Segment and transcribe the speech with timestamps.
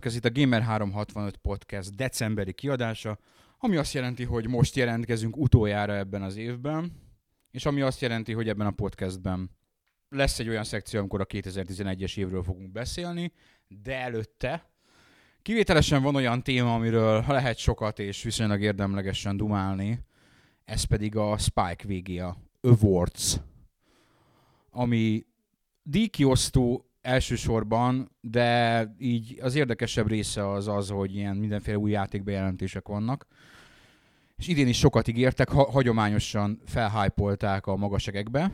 [0.00, 3.18] Sziasztok, ez itt a Gamer365 Podcast decemberi kiadása,
[3.58, 6.92] ami azt jelenti, hogy most jelentkezünk utoljára ebben az évben,
[7.50, 9.50] és ami azt jelenti, hogy ebben a podcastben
[10.08, 13.32] lesz egy olyan szekció, amikor a 2011-es évről fogunk beszélni,
[13.68, 14.70] de előtte
[15.42, 20.04] kivételesen van olyan téma, amiről lehet sokat és viszonylag érdemlegesen dumálni,
[20.64, 23.40] ez pedig a Spike VGA Awards,
[24.70, 25.26] ami
[25.82, 33.26] díjkiosztó elsősorban, de így az érdekesebb része az az, hogy ilyen mindenféle új játékbejelentések vannak.
[34.36, 38.52] És idén is sokat ígértek, ha- hagyományosan felhájpolták a magasegekbe.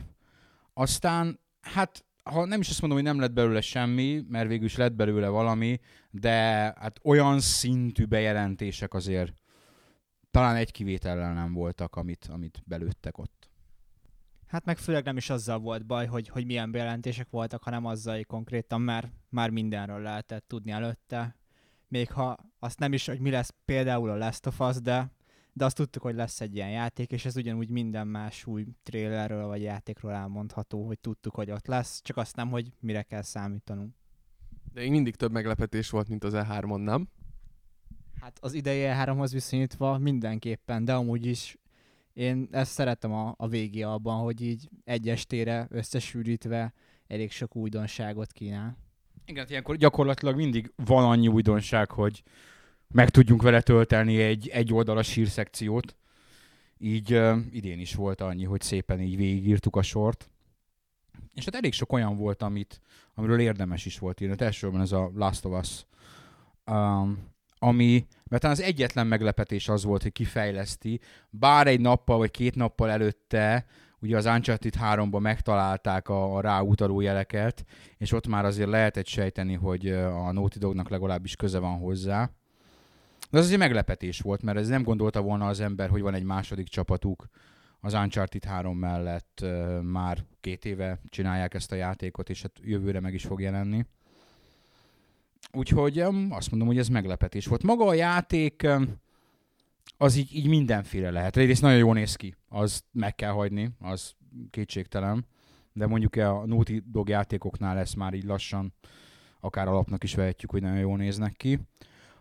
[0.73, 4.75] Aztán, hát ha nem is azt mondom, hogy nem lett belőle semmi, mert végül is
[4.75, 5.79] lett belőle valami,
[6.11, 6.33] de
[6.79, 9.33] hát olyan szintű bejelentések azért
[10.31, 13.46] talán egy kivétellel nem voltak, amit, amit belőttek ott.
[14.47, 18.15] Hát meg főleg nem is azzal volt baj, hogy, hogy milyen bejelentések voltak, hanem azzal,
[18.15, 21.35] hogy konkrétan már, már mindenről lehetett tudni előtte.
[21.87, 25.11] Még ha azt nem is, hogy mi lesz például a Last of Us, de,
[25.53, 29.45] de azt tudtuk, hogy lesz egy ilyen játék, és ez ugyanúgy minden más új trailerről
[29.45, 33.95] vagy játékról elmondható, hogy tudtuk, hogy ott lesz, csak azt nem, hogy mire kell számítanunk.
[34.73, 37.09] De még mindig több meglepetés volt, mint az E3-on, nem?
[38.21, 41.57] Hát az idei E3-hoz viszonyítva mindenképpen, de amúgy is
[42.17, 46.73] én ezt szeretem a, a végé abban, hogy így egy estére összesűrítve
[47.07, 48.77] elég sok újdonságot kínál.
[49.25, 52.23] Igen, hát ilyenkor gyakorlatilag mindig van annyi újdonság, hogy
[52.87, 55.95] meg tudjunk vele tölteni egy, egy oldalas hírszekciót.
[56.77, 60.29] Így uh, idén is volt annyi, hogy szépen így végigírtuk a sort.
[61.33, 62.81] És hát elég sok olyan volt, amit,
[63.13, 64.33] amiről érdemes is volt írni.
[64.33, 65.85] Hát elsősorban ez a Last of Us.
[66.75, 72.55] Um, ami, mert az egyetlen meglepetés az volt, hogy kifejleszti, bár egy nappal vagy két
[72.55, 73.65] nappal előtte
[73.99, 77.65] ugye az Uncharted 3-ban megtalálták a, a ráutaló jeleket,
[77.97, 82.29] és ott már azért lehetett sejteni, hogy a Naughty Dognak legalábbis köze van hozzá.
[83.29, 86.23] De az azért meglepetés volt, mert ez nem gondolta volna az ember, hogy van egy
[86.23, 87.27] második csapatuk
[87.79, 89.45] az Uncharted 3 mellett
[89.81, 93.85] már két éve csinálják ezt a játékot, és hát jövőre meg is fog jelenni.
[95.51, 95.99] Úgyhogy
[96.29, 97.63] azt mondom, hogy ez meglepetés volt.
[97.63, 98.67] Maga a játék
[99.97, 101.37] az így, így mindenféle lehet.
[101.37, 104.15] Egyrészt nagyon jól néz ki, az meg kell hagyni, az
[104.49, 105.25] kétségtelen.
[105.73, 108.73] De mondjuk a Naughty Dog játékoknál lesz már így lassan,
[109.39, 111.59] akár alapnak is vehetjük, hogy nagyon jól néznek ki.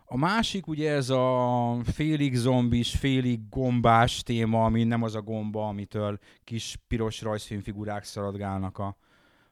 [0.04, 5.68] A másik ugye ez a félig zombis, félig gombás téma, ami nem az a gomba,
[5.68, 8.96] amitől kis piros rajzfilmfigurák szaladgálnak a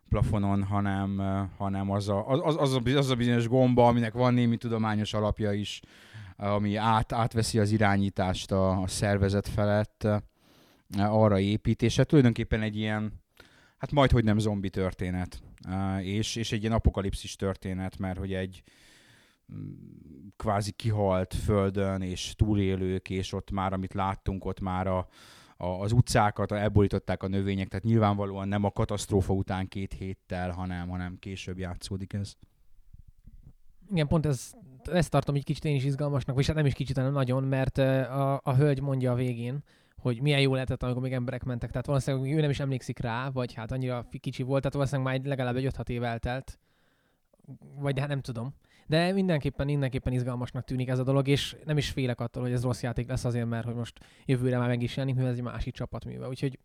[0.08, 1.20] plafonon, hanem,
[1.56, 5.52] hanem az, a, az, az, a, az a bizonyos gomba, aminek van némi tudományos alapja
[5.52, 5.80] is,
[6.36, 10.06] ami át, átveszi az irányítást a, a szervezet felett,
[10.98, 13.12] arra épít, és hát tulajdonképpen egy ilyen,
[13.78, 15.42] hát majd, hogy nem zombi történet,
[16.00, 18.62] és, és egy ilyen apokalipszis történet, mert hogy egy
[19.54, 19.72] mm,
[20.36, 25.08] kvázi kihalt földön, és túlélők, és ott már, amit láttunk, ott már a,
[25.56, 30.88] a, az utcákat, elborították a növények, tehát nyilvánvalóan nem a katasztrófa után két héttel, hanem,
[30.88, 32.36] hanem később játszódik ez.
[33.90, 34.52] Igen, pont ez,
[34.82, 37.78] ezt tartom egy kicsit én is izgalmasnak, vagy hát nem is kicsit, hanem nagyon, mert
[37.78, 39.62] a, a hölgy mondja a végén,
[39.96, 41.70] hogy milyen jó lehetett, amikor még emberek mentek.
[41.70, 45.26] Tehát valószínűleg ő nem is emlékszik rá, vagy hát annyira kicsi volt, tehát valószínűleg már
[45.26, 46.58] legalább egy 5-6 év eltelt.
[47.78, 48.54] Vagy de hát nem tudom.
[48.86, 52.62] De mindenképpen, mindenképpen izgalmasnak tűnik ez a dolog, és nem is félek attól, hogy ez
[52.62, 55.42] rossz játék lesz azért, mert hogy most jövőre már meg is jelenik, mivel ez egy
[55.42, 56.28] másik csapatműve.
[56.28, 56.58] Úgyhogy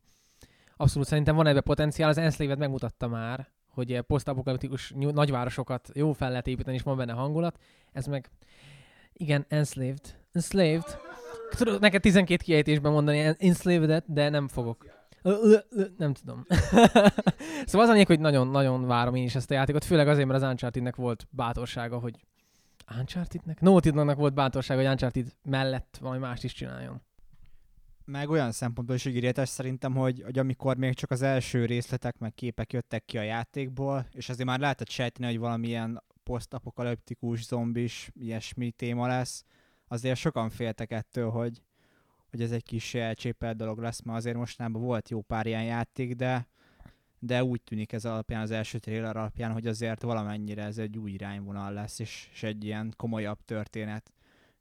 [0.78, 2.10] abszolút szerintem van ebbe potenciál.
[2.10, 7.60] Az Enslaved megmutatta már, hogy posztapokaliptikus nagyvárosokat jó fel lehet építeni, és van benne hangulat.
[7.92, 8.30] Ez meg,
[9.14, 10.18] igen, Enslaved.
[10.32, 10.98] Enslaved.
[11.58, 14.99] Tudok neked 12 kiejtésben mondani enslaved de nem fogok.
[15.98, 16.46] Nem tudom.
[17.66, 20.50] szóval az a hogy nagyon-nagyon várom én is ezt a játékot, főleg azért, mert az
[20.50, 22.26] Uncharted-nek volt bátorsága, hogy
[22.98, 23.62] Uncharted-nek?
[23.62, 27.02] Naughty volt bátorsága, hogy Uncharted mellett valami mást is csináljon.
[28.06, 32.34] Meg olyan szempontból is ígéretes szerintem, hogy, hogy amikor még csak az első részletek meg
[32.34, 38.72] képek jöttek ki a játékból, és azért már lehetett sejteni, hogy valamilyen posztapokaliptikus, zombis, ilyesmi
[38.72, 39.44] téma lesz,
[39.88, 41.62] azért sokan féltek ettől, hogy,
[42.30, 46.16] hogy ez egy kis elcsépelt dolog lesz, mert azért mostanában volt jó pár ilyen játék,
[46.16, 46.48] de,
[47.20, 51.12] de úgy tűnik ez alapján, az első trailer alapján, hogy azért valamennyire ez egy új
[51.12, 54.14] irányvonal lesz, és, és egy ilyen komolyabb történet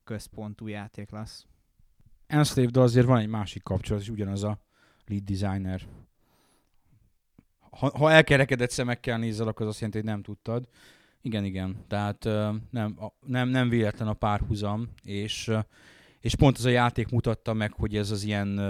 [0.04, 1.46] központú játék lesz.
[2.26, 4.60] Enslave, de azért van egy másik kapcsolat, és ugyanaz a
[5.06, 5.86] lead designer.
[7.70, 10.68] Ha, ha elkerekedett szemekkel nézel, akkor az azt jelenti, hogy nem tudtad.
[11.20, 11.84] Igen, igen.
[11.88, 12.24] Tehát
[12.70, 15.50] nem, nem, nem véletlen a párhuzam, és
[16.20, 18.60] és pont ez a játék mutatta meg, hogy ez az ilyen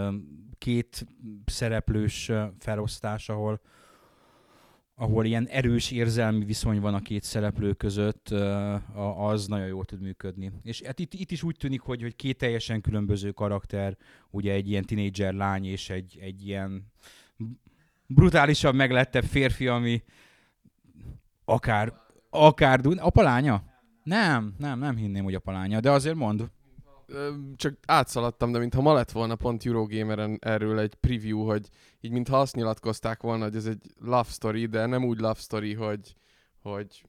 [0.59, 1.07] két
[1.47, 3.61] szereplős felosztás, ahol
[5.01, 8.29] ahol ilyen erős érzelmi viszony van a két szereplő között,
[9.17, 10.53] az nagyon jól tud működni.
[10.63, 13.97] És hát itt, itt is úgy tűnik, hogy, hogy két teljesen különböző karakter,
[14.31, 16.93] ugye egy ilyen tinédzser lány és egy, egy ilyen
[18.07, 20.03] brutálisabb, meglettebb férfi, ami
[21.45, 21.93] akár,
[22.31, 23.63] akár, apalánya?
[24.03, 26.51] Nem, nem, nem hinném, hogy apalánya, de azért mond
[27.57, 31.69] csak átszaladtam, de mintha ma lett volna pont Eurogameren erről egy preview, hogy
[32.01, 35.75] így mintha azt nyilatkozták volna, hogy ez egy love story, de nem úgy love story,
[35.75, 36.15] hogy,
[36.63, 37.05] hogy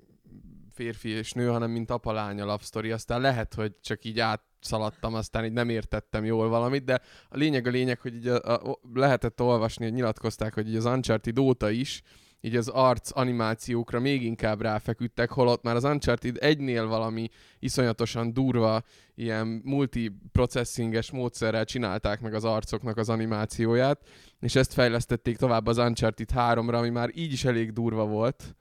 [0.72, 2.92] férfi és nő, hanem mint apa-lánya love story.
[2.92, 7.68] Aztán lehet, hogy csak így átszaladtam, aztán így nem értettem jól valamit, de a lényeg
[7.68, 11.70] a lényeg, hogy így a, a, lehetett olvasni, hogy nyilatkozták, hogy így az Uncharted óta
[11.70, 12.02] is
[12.42, 18.84] így az arc animációkra még inkább ráfeküdtek, holott már az Uncharted egynél valami iszonyatosan durva,
[19.16, 24.10] ilyen multiprocessinges módszerrel csinálták meg az arcoknak az animációját,
[24.40, 28.56] és ezt fejlesztették tovább az Uncharted 3-ra, ami már így is elég durva volt.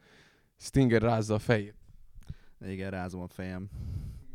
[0.56, 1.74] Stinger rázza a fejét.
[2.66, 3.68] Igen, rázom a fejem.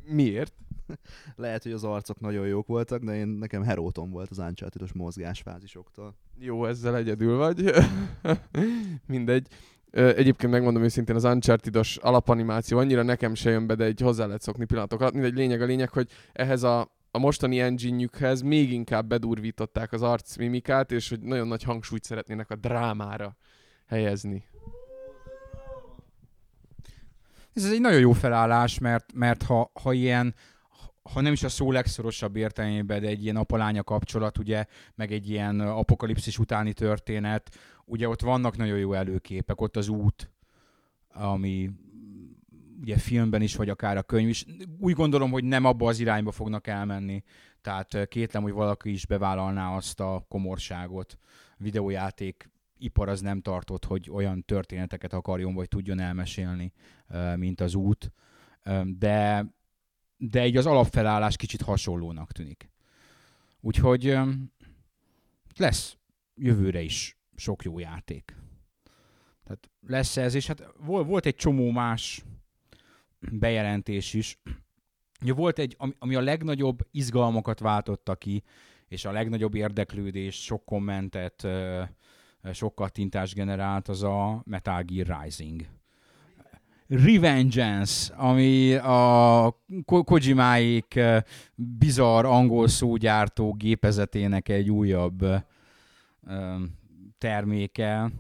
[0.05, 0.53] Miért?
[1.35, 6.15] Lehet, hogy az arcok nagyon jók voltak, de én nekem heróton volt az uncharted mozgásfázisoktól.
[6.39, 7.71] Jó, ezzel egyedül vagy.
[9.07, 9.47] Mindegy.
[9.91, 14.41] Egyébként megmondom őszintén, az uncharted alapanimáció annyira nekem se jön be, de egy hozzá lehet
[14.41, 15.13] szokni pillanatok alatt.
[15.13, 18.07] Mindegy, lényeg a lényeg, hogy ehhez a, a mostani engine
[18.43, 23.35] még inkább bedurvították az arcmimikát, és hogy nagyon nagy hangsúlyt szeretnének a drámára
[23.87, 24.45] helyezni.
[27.53, 30.35] Ez egy nagyon jó felállás, mert, mert ha, ha ilyen
[31.11, 34.65] ha nem is a szó legszorosabb értelmében, de egy ilyen apalánya kapcsolat, ugye,
[34.95, 37.55] meg egy ilyen apokalipszis utáni történet,
[37.85, 40.31] ugye ott vannak nagyon jó előképek, ott az út,
[41.13, 41.69] ami
[42.81, 44.45] ugye filmben is, vagy akár a könyv is.
[44.79, 47.23] Úgy gondolom, hogy nem abba az irányba fognak elmenni.
[47.61, 51.17] Tehát kétlem, hogy valaki is bevállalná azt a komorságot.
[51.57, 56.71] Videójáték ipar az nem tartott, hogy olyan történeteket akarjon, vagy tudjon elmesélni,
[57.35, 58.11] mint az út.
[58.97, 59.45] De
[60.29, 62.69] de egy az alapfelállás kicsit hasonlónak tűnik.
[63.61, 64.17] Úgyhogy
[65.55, 65.97] lesz
[66.35, 68.35] jövőre is sok jó játék.
[69.43, 72.23] Tehát lesz ez, és hát volt egy csomó más
[73.31, 74.41] bejelentés is.
[75.19, 78.43] Volt egy, ami a legnagyobb izgalmakat váltotta ki,
[78.87, 81.47] és a legnagyobb érdeklődés, sok kommentet,
[82.51, 85.65] sok kattintást generált, az a Metal Gear Rising
[86.93, 91.21] Revengeance, ami a Kojimáik eh,
[91.55, 95.25] bizarr angol szógyártó gépezetének egy újabb
[97.17, 98.11] terméke.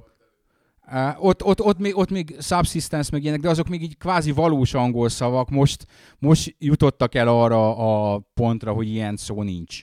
[1.17, 4.73] Ott, ott, ott, még, ott még subsistence meg ilyenek, de azok még így kvázi valós
[4.73, 5.49] angol szavak.
[5.49, 5.85] Most,
[6.19, 7.75] most jutottak el arra
[8.13, 9.81] a pontra, hogy ilyen szó nincs.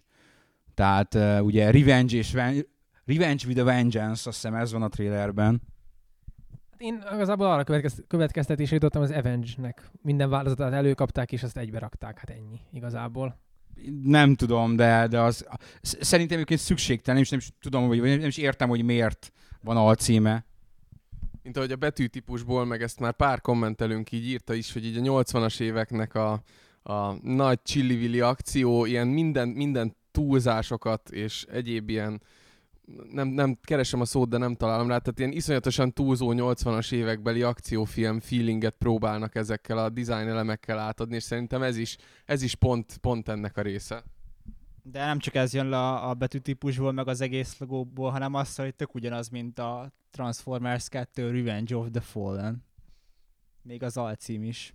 [0.74, 2.32] Tehát ugye Revenge és
[3.04, 5.62] Revenge with a Vengeance, azt hiszem ez van a trailerben
[6.80, 9.90] én igazából arra következ, következtetésre jutottam az Avenge-nek.
[10.02, 12.18] Minden változatát előkapták, és azt egybe rakták.
[12.18, 13.40] Hát ennyi igazából.
[14.02, 15.46] Nem tudom, de, de az
[15.80, 19.32] szerintem egyébként szükségtelen, és nem is tudom, vagy nem is értem, hogy miért
[19.62, 20.44] van alcíme.
[21.42, 25.22] Mint ahogy a betűtípusból, meg ezt már pár kommentelünk így írta is, hogy így a
[25.22, 26.42] 80-as éveknek a,
[26.82, 32.22] a nagy csillivilli akció, ilyen minden, minden túlzásokat és egyéb ilyen
[33.10, 37.42] nem, nem keresem a szót, de nem találom rá, tehát ilyen iszonyatosan túlzó 80-as évekbeli
[37.42, 42.96] akciófilm feelinget próbálnak ezekkel a design elemekkel átadni, és szerintem ez is, ez is pont,
[42.96, 44.04] pont ennek a része.
[44.82, 48.74] De nem csak ez jön le a betűtípusból, meg az egész logóból, hanem az, hogy
[48.74, 52.64] tök ugyanaz, mint a Transformers 2 Revenge of the Fallen.
[53.62, 54.74] Még az alcím is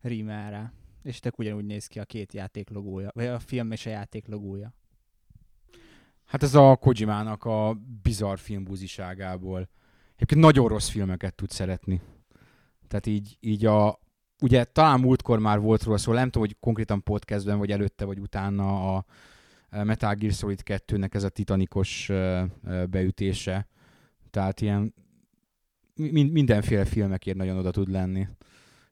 [0.00, 0.72] rímelre.
[1.02, 4.26] És tök ugyanúgy néz ki a két játék logója, vagy a film és a játék
[4.26, 4.74] logója.
[6.24, 9.68] Hát ez a Kojimának a bizarr filmbúziságából.
[10.14, 12.00] Egyébként nagyon rossz filmeket tud szeretni.
[12.88, 13.98] Tehát így, így a,
[14.42, 18.18] ugye talán múltkor már volt róla szó, nem tudom, hogy konkrétan podcastben, vagy előtte, vagy
[18.18, 19.04] utána a
[19.70, 22.10] Metal Gear Solid 2-nek ez a titanikos
[22.90, 23.68] beütése.
[24.30, 24.94] Tehát ilyen
[26.12, 28.28] mindenféle filmekért nagyon oda tud lenni.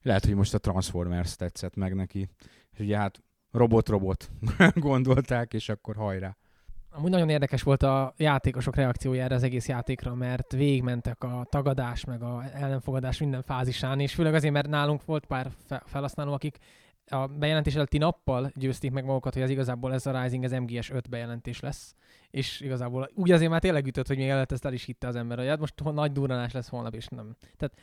[0.03, 2.29] Lehet, hogy most a Transformers tetszett meg neki.
[2.73, 4.31] És ugye hát robot-robot
[4.75, 6.37] gondolták, és akkor hajrá.
[6.95, 12.23] Amúgy nagyon érdekes volt a játékosok reakciójára az egész játékra, mert végigmentek a tagadás, meg
[12.23, 15.51] a ellenfogadás minden fázisán, és főleg azért, mert nálunk volt pár
[15.85, 16.59] felhasználó, akik
[17.07, 20.91] a bejelentés előtti nappal győzték meg magukat, hogy ez igazából ez a Rising, ez MGS
[20.91, 21.95] 5 bejelentés lesz.
[22.31, 25.17] És igazából úgy azért már tényleg ütött, hogy még előtt ezt el is hitte az
[25.17, 27.37] ember, hogy hát most nagy durranás lesz holnap, és nem.
[27.57, 27.75] Tehát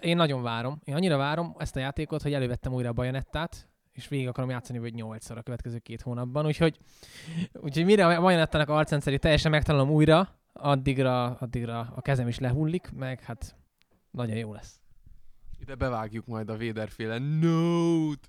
[0.00, 0.80] én nagyon várom.
[0.84, 4.78] Én annyira várom ezt a játékot, hogy elővettem újra a bajonettát, és végig akarom játszani
[4.78, 6.78] vagy nyolcszor a következő két hónapban, úgyhogy,
[7.52, 13.20] úgyhogy mire a Majonettának arcrendszerét teljesen megtalálom újra, addigra, addigra a kezem is lehullik, meg
[13.20, 13.56] hát
[14.10, 14.80] Nagyon jó lesz.
[15.60, 18.28] Ide bevágjuk majd a Véderféle Note!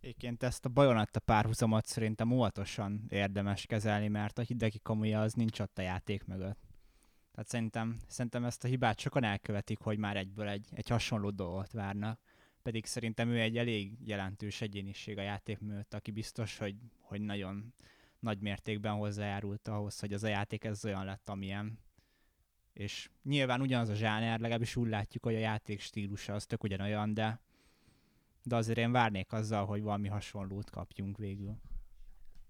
[0.00, 5.60] Egyébként ezt a Bajonetta párhuzamot szerintem óvatosan érdemes kezelni, mert a hidegi kamuja az nincs
[5.60, 6.58] ott a játék mögött.
[7.32, 11.72] Tehát szerintem, szerintem ezt a hibát sokan elkövetik, hogy már egyből egy, egy hasonló dolgot
[11.72, 12.20] várnak.
[12.62, 17.74] Pedig szerintem ő egy elég jelentős egyéniség a játék mögött, aki biztos, hogy, hogy nagyon
[18.18, 21.78] nagy mértékben hozzájárult ahhoz, hogy az a játék ez olyan lett, amilyen.
[22.72, 27.14] És nyilván ugyanaz a zsáner, legalábbis úgy látjuk, hogy a játék stílusa az tök ugyanolyan,
[27.14, 27.40] de,
[28.42, 31.56] de azért én várnék azzal, hogy valami hasonlót kapjunk végül.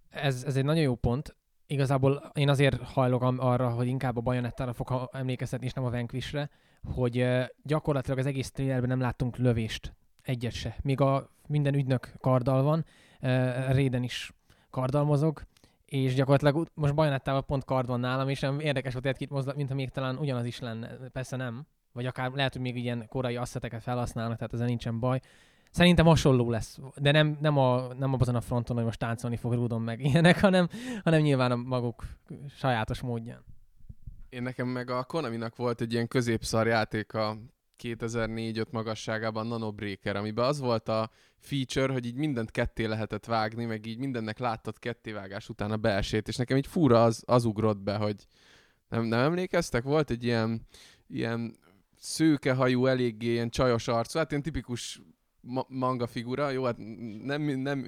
[0.09, 1.37] Ez, ez egy nagyon jó pont.
[1.67, 6.51] Igazából én azért hajlok arra, hogy inkább a Bajonettára fog emlékeztetni, és nem a Vanquishre,
[6.83, 7.27] hogy
[7.63, 9.95] gyakorlatilag az egész trailerben nem láttunk lövést.
[10.23, 10.77] Egyet se.
[10.83, 12.85] Míg a minden ügynök karddal van,
[13.71, 14.33] Réden is
[14.71, 15.05] karddal
[15.93, 19.91] és gyakorlatilag most Bajonettával pont kard van nálam, és érdekes volt egy mozdulat, mintha még
[19.91, 20.89] talán ugyanaz is lenne.
[20.89, 21.67] Persze nem.
[21.93, 25.21] Vagy akár lehet, hogy még ilyen korai asszeteket felhasználnak, tehát ezzel nincsen baj.
[25.71, 29.53] Szerintem hasonló lesz, de nem, nem, a, nem azon a fronton, hogy most táncolni fog
[29.53, 30.69] Rudon meg ilyenek, hanem,
[31.05, 32.05] hanem nyilván a maguk
[32.49, 33.45] sajátos módján.
[34.29, 37.37] Én nekem meg a Konaminak volt egy ilyen középszar játéka
[37.83, 43.87] 2004-5 magasságában Nanobreaker, amiben az volt a feature, hogy így mindent ketté lehetett vágni, meg
[43.87, 47.97] így mindennek láttad kettévágás után a belsét, és nekem így fura az, az ugrott be,
[47.97, 48.27] hogy
[48.89, 49.83] nem, nem emlékeztek?
[49.83, 50.67] Volt egy ilyen,
[51.07, 51.57] ilyen
[51.99, 55.01] szőkehajú, eléggé ilyen csajos arcú, hát ilyen tipikus
[55.41, 56.77] ma- manga figura, jó, hát
[57.23, 57.87] nem, nem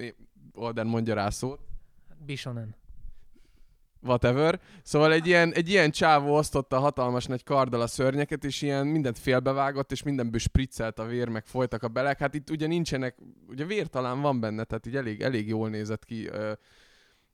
[0.53, 1.59] Olden mondja rá szót,
[2.25, 2.75] Bishonen.
[4.05, 4.59] Whatever.
[4.83, 9.19] Szóval egy ilyen, egy ilyen csávó osztotta hatalmas nagy karddal a szörnyeket, és ilyen mindent
[9.19, 12.19] félbevágott, és mindenből spriccelt a vér, meg folytak a belek.
[12.19, 13.15] Hát itt ugye nincsenek,
[13.47, 16.51] ugye vér talán van benne, tehát így elég, elég jól nézett ki uh,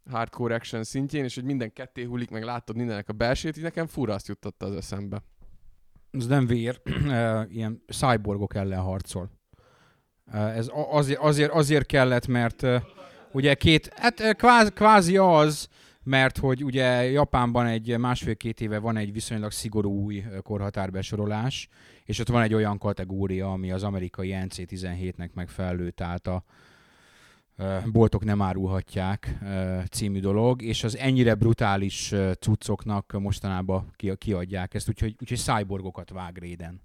[0.10, 3.88] hardcore action szintjén, és hogy minden ketté hullik, meg látod mindennek a belsét, így nekem
[3.88, 5.24] fura azt jutotta az eszembe.
[6.12, 6.82] Ez nem vér,
[7.58, 9.32] ilyen cyborgok ellen harcol.
[10.32, 12.66] Ez azért, azért, azért kellett, mert
[13.32, 15.68] ugye két, hát kvázi, kvázi az,
[16.04, 21.68] mert hogy ugye Japánban egy másfél-két éve van egy viszonylag szigorú új korhatárbesorolás,
[22.06, 26.44] és ott van egy olyan kategória, ami az amerikai NC-17-nek megfelelő, tehát a
[27.92, 29.38] boltok nem árulhatják
[29.92, 36.38] című dolog, és az ennyire brutális cuccoknak mostanában ki- kiadják ezt, úgyhogy, úgyhogy cyborgokat vág
[36.38, 36.82] Réden.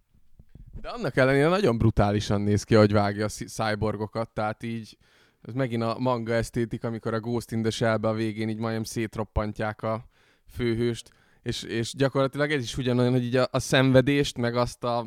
[0.80, 4.96] De annak ellenére nagyon brutálisan néz ki, hogy vágja a cy- cyborgokat, tehát így
[5.42, 8.84] ez megint a manga esztétik, amikor a Ghost in the Shell-be a végén így majdnem
[8.84, 10.08] szétroppantják a
[10.48, 11.10] főhőst,
[11.42, 15.06] és, és gyakorlatilag ez is ugyanolyan, hogy így a, a szenvedést, meg azt a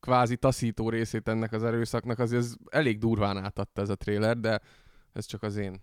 [0.00, 4.60] kvázi taszító részét ennek az erőszaknak, azért ez elég durván átadta ez a trailer, de
[5.12, 5.82] ez csak az én.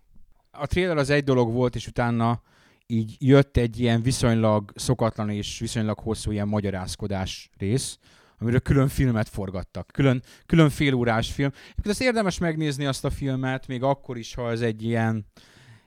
[0.50, 2.42] A trailer az egy dolog volt, és utána
[2.86, 7.98] így jött egy ilyen viszonylag szokatlan és viszonylag hosszú ilyen magyarázkodás rész,
[8.38, 9.90] amiről külön filmet forgattak.
[9.92, 11.50] Külön, külön félórás film.
[11.54, 15.26] Egyébként azt érdemes megnézni azt a filmet, még akkor is, ha ez egy ilyen,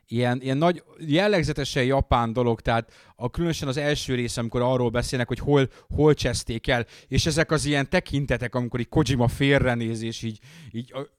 [0.08, 5.28] ilyen, ilyen nagy, jellegzetesen japán dolog, tehát a, különösen az első rész, amikor arról beszélnek,
[5.28, 10.22] hogy hol, hol cseszték el, és ezek az ilyen tekintetek, amikor így Kojima félrenéz, és
[10.22, 10.40] így,
[10.72, 11.18] így a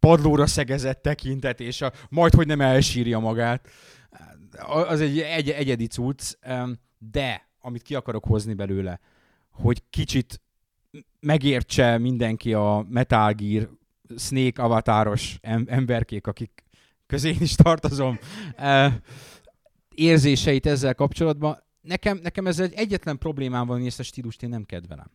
[0.00, 3.68] padlóra szegezett tekintet, és a, majd, hogy nem elsírja magát.
[4.66, 6.32] Az egy, egy egyedi cucc,
[6.98, 9.00] de amit ki akarok hozni belőle,
[9.50, 10.40] hogy kicsit
[11.20, 13.68] megértse mindenki a Metal Gear
[14.16, 16.64] Snake avatáros em- emberkék, akik
[17.06, 18.18] közé is tartozom,
[18.56, 18.94] eh,
[19.94, 21.62] érzéseit ezzel kapcsolatban.
[21.80, 25.10] Nekem, nekem ez egy egyetlen problémám van, hogy ezt a stílust én nem kedvelem.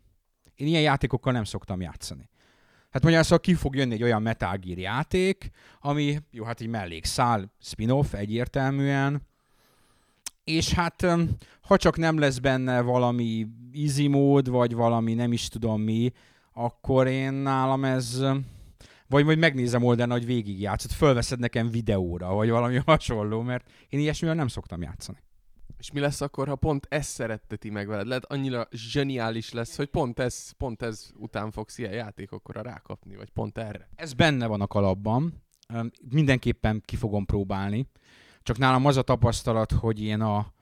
[0.56, 2.30] Én ilyen játékokkal nem szoktam játszani.
[2.90, 6.68] Hát mondjam, szóval ki fog jönni egy olyan Metal Gear játék, ami, jó, hát egy
[6.68, 9.22] mellékszál, spin-off egyértelműen,
[10.44, 11.06] és hát
[11.62, 16.12] ha csak nem lesz benne valami easy mód, vagy valami nem is tudom mi,
[16.54, 18.24] akkor én nálam ez,
[19.08, 24.36] vagy majd megnézem oldalán, hogy végigjátszott, fölveszed nekem videóra, vagy valami hasonló, mert én ilyesmivel
[24.36, 25.18] nem szoktam játszani.
[25.78, 28.08] És mi lesz akkor, ha pont ez szeretteti meg veled?
[28.08, 33.30] Lehet annyira zseniális lesz, hogy pont ez, pont ez után fogsz ilyen játékokra rákapni, vagy
[33.30, 33.90] pont erre.
[33.96, 35.44] Ez benne van a kalapban,
[36.10, 37.88] mindenképpen ki fogom próbálni,
[38.44, 40.54] csak nálam az a tapasztalat, hogy én a,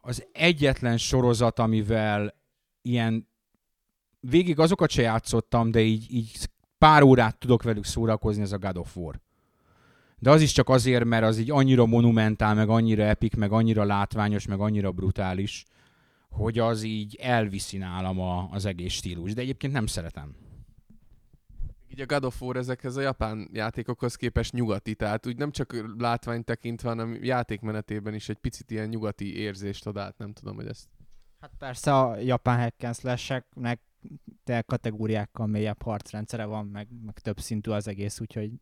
[0.00, 2.34] az egyetlen sorozat, amivel
[2.82, 3.28] ilyen
[4.20, 8.76] végig azokat se játszottam, de így, így pár órát tudok velük szórakozni, ez a God
[8.76, 9.20] of War.
[10.18, 13.84] De az is csak azért, mert az így annyira monumentál, meg annyira epik, meg annyira
[13.84, 15.64] látványos, meg annyira brutális,
[16.30, 19.34] hogy az így elviszi nálam a, az egész stílus.
[19.34, 20.34] De egyébként nem szeretem.
[21.94, 25.94] Így a God of War ezekhez a japán játékokhoz képest nyugati, tehát úgy nem csak
[25.98, 30.66] látvány tekintve, hanem játékmenetében is egy picit ilyen nyugati érzést ad át, nem tudom, hogy
[30.66, 30.88] ezt.
[31.40, 33.46] Hát persze a japán hack
[34.44, 38.52] te kategóriákkal mélyebb harcrendszere van, meg, meg több szintű az egész, úgyhogy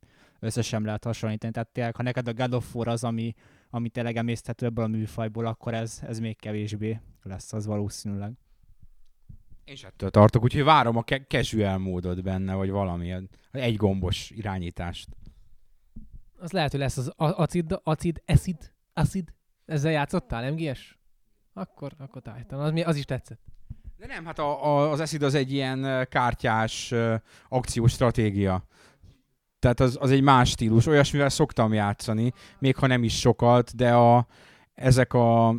[0.41, 1.53] összesen lehet hasonlítani.
[1.53, 3.35] Tehát tényleg, ha neked a God of War az, ami,
[3.71, 8.33] ami tényleg emészthető ebből a műfajból, akkor ez, ez még kevésbé lesz az valószínűleg.
[9.64, 13.14] Én is ettől tartok, úgyhogy várom a ke- casual módot benne, vagy valami,
[13.50, 15.09] egy gombos irányítást.
[16.38, 19.35] Az lehet, hogy lesz az acid, acid, acid, acid.
[19.64, 20.99] Ezzel játszottál, MGS?
[21.52, 22.61] Akkor, akkor tájtan.
[22.61, 23.40] Az, az is tetszett.
[23.97, 26.95] De nem, hát a, a, az Acid az egy ilyen kártyás
[27.49, 28.66] akciós stratégia.
[29.59, 30.87] Tehát az, az egy más stílus.
[30.87, 34.26] Olyasmivel szoktam játszani, még ha nem is sokat, de a,
[34.75, 35.54] ezek a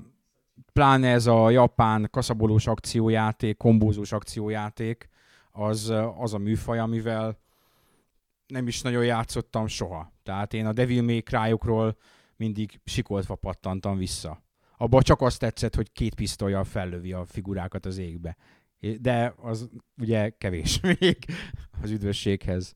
[0.74, 5.10] pláne ez a japán kaszabolós akciójáték, kombózós akciójáték,
[5.51, 7.42] az, az a műfaj, amivel
[8.48, 10.13] nem is nagyon játszottam soha.
[10.24, 11.98] Tehát én a Devil May Cry-okról
[12.36, 14.44] mindig sikoltva pattantam vissza.
[14.77, 18.38] Abba csak azt tetszett, hogy két pisztolyjal fellövi a figurákat az égbe.
[19.00, 21.18] De az ugye kevés még
[21.82, 22.75] az üdvösséghez.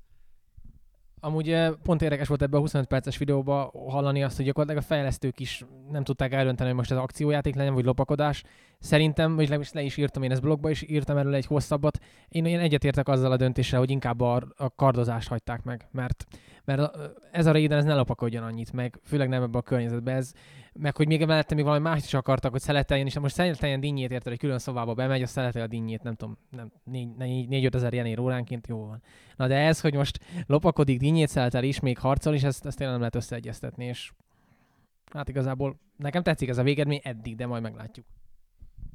[1.20, 4.88] Amúgy eh, pont érdekes volt ebben a 25 perces videóban hallani azt, hogy gyakorlatilag a
[4.88, 8.44] fejlesztők is nem tudták eldönteni, hogy most ez akciójáték legyen, vagy lopakodás.
[8.80, 12.00] Szerintem, vagy legalábbis le is írtam én ezt blogba, is írtam erről egy hosszabbat.
[12.30, 16.26] Én, én egyetértek azzal a döntéssel, hogy inkább a, a kardozást hagyták meg, mert,
[16.66, 16.98] mert
[17.32, 20.16] ez a Raiden ez ne lopakodjon annyit, meg főleg nem ebben a környezetben.
[20.16, 20.32] Ez,
[20.80, 24.12] meg hogy még mellette még valami más is akartak, hogy szeleteljen, és most szeleteljen dinnyét
[24.12, 28.20] érted, hogy külön szobába bemegy, azt szeletel a dinnyét, nem tudom, nem, 4-5 ezer jenér
[28.20, 29.02] óránként, jó van.
[29.36, 33.00] Na de ez, hogy most lopakodik, dinnyét szeletel is, még harcol is, ezt, ezt tényleg
[33.00, 34.12] nem lehet összeegyeztetni, és
[35.12, 38.06] hát igazából nekem tetszik ez a végeredmény eddig, de majd meglátjuk.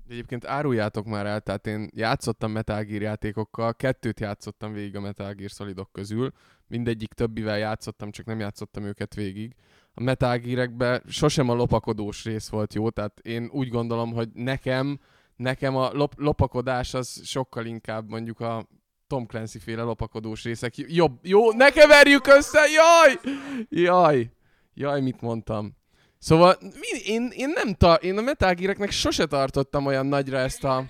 [0.07, 5.01] De egyébként áruljátok már el, tehát én játszottam Metal Gear játékokkal, kettőt játszottam végig a
[5.01, 6.33] Metal Gear Solidok közül,
[6.67, 9.55] mindegyik többivel játszottam, csak nem játszottam őket végig.
[9.95, 15.01] A Metal Gear-ekben sosem a lopakodós rész volt jó, tehát én úgy gondolom, hogy nekem,
[15.37, 18.67] nekem a lop- lopakodás az sokkal inkább mondjuk a
[19.07, 21.19] Tom Clancy féle lopakodós részek jobb.
[21.23, 23.35] Jó, ne keverjük össze, jaj!
[23.69, 24.31] Jaj!
[24.75, 25.77] Jaj, mit mondtam?
[26.19, 26.57] Szóval
[27.05, 30.85] én, én nem ta, én a Metal Gear-eknek sose tartottam olyan nagyra ezt a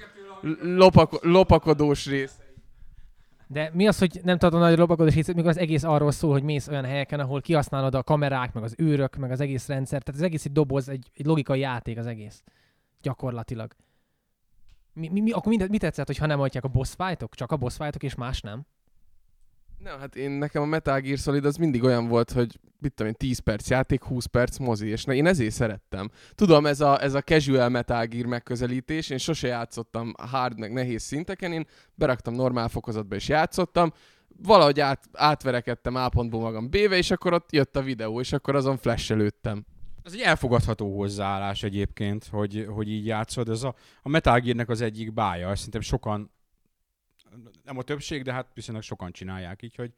[0.60, 2.41] lopak, lopakodós részt.
[3.52, 6.32] De mi az, hogy nem tartod a nagy lopakodás részét, mikor az egész arról szól,
[6.32, 10.02] hogy mész olyan helyeken, ahol kihasználod a kamerák, meg az őrök, meg az egész rendszer.
[10.02, 12.42] Tehát az egész egy doboz, egy, egy logikai játék az egész.
[13.02, 13.72] Gyakorlatilag.
[14.92, 17.34] Mi, mi, mi, akkor mi, mi tetszett, hogyha nem adják a boss fightok?
[17.34, 18.66] Csak a boss fightok és más nem?
[19.82, 23.12] Nem, hát én nekem a Metal Gear Solid az mindig olyan volt, hogy mit tudom
[23.12, 26.10] én, 10 perc játék, 20 perc mozi, és én ezért szerettem.
[26.34, 31.02] Tudom, ez a, ez a casual Metal Gear megközelítés, én sose játszottam hard, meg nehéz
[31.02, 33.92] szinteken, én beraktam normál fokozatba és játszottam,
[34.42, 38.54] valahogy át, átverekedtem A pontból magam B-be, és akkor ott jött a videó, és akkor
[38.54, 39.64] azon flashelődtem.
[40.02, 43.48] Ez egy elfogadható hozzáállás egyébként, hogy, hogy így játszod.
[43.48, 45.56] Ez a, a Metal Gear-nek az egyik bája.
[45.56, 46.30] Szerintem sokan,
[47.64, 49.92] nem a többség, de hát viszonylag sokan csinálják így, hogy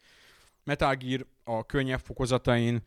[0.64, 2.82] Metal Gear a könnyebb fokozatain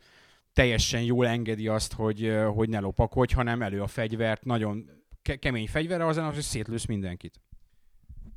[0.52, 4.90] teljesen jól engedi azt, hogy, hogy ne lopakodj, hanem elő a fegyvert, nagyon
[5.22, 7.40] ke- kemény fegyvere az, hogy szétlősz mindenkit.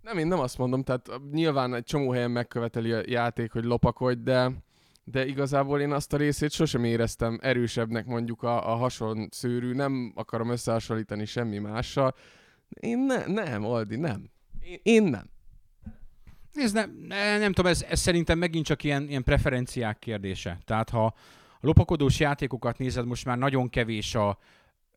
[0.02, 4.22] Nem, én nem azt mondom, tehát nyilván egy csomó helyen megköveteli a játék, hogy lopakodj,
[4.24, 4.52] de,
[5.04, 10.12] de igazából én azt a részét sosem éreztem erősebbnek mondjuk a, a hason szőrű, nem
[10.16, 12.16] akarom összehasonlítani semmi mással.
[12.70, 14.30] Én ne, nem, Aldi, nem.
[14.60, 15.30] Én, én nem.
[16.54, 20.58] Ez nem, ne- nem tudom, ez, ez szerintem megint csak ilyen, ilyen preferenciák kérdése.
[20.66, 21.14] Tehát ha
[21.60, 24.38] lopakodós játékokat nézed, most már nagyon kevés a,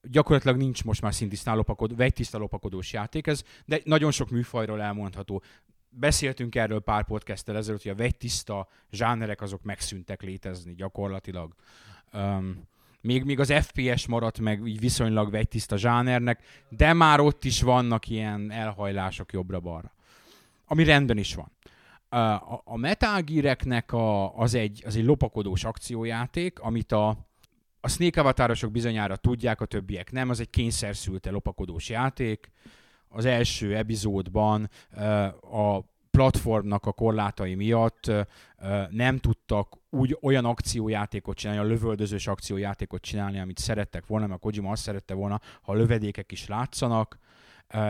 [0.02, 5.42] gyakorlatilag nincs most már szintisztán lopakod, vegytiszta lopakodós játék, ez, de nagyon sok műfajról elmondható.
[5.88, 11.54] Beszéltünk erről pár podcasttel ezelőtt, hogy a vegytiszta zsánerek azok megszűntek létezni gyakorlatilag.
[12.12, 12.62] Um,
[13.00, 18.08] még, még az FPS maradt meg így viszonylag vegytiszta zsánernek, de már ott is vannak
[18.08, 19.93] ilyen elhajlások jobbra-balra.
[20.66, 21.52] Ami rendben is van.
[22.20, 27.08] A, a Metal Gear-eknek a, az, egy, az egy lopakodós akciójáték, amit a,
[27.80, 32.50] a Snake Avatárosok bizonyára tudják, a többiek nem, az egy kényszerszülte lopakodós játék.
[33.08, 34.70] Az első epizódban
[35.50, 38.10] a platformnak a korlátai miatt
[38.90, 44.70] nem tudtak úgy olyan akciójátékot csinálni, a lövöldözős akciójátékot csinálni, amit szerettek volna, mert Kojima
[44.70, 47.18] azt szerette volna, ha a lövedékek is látszanak,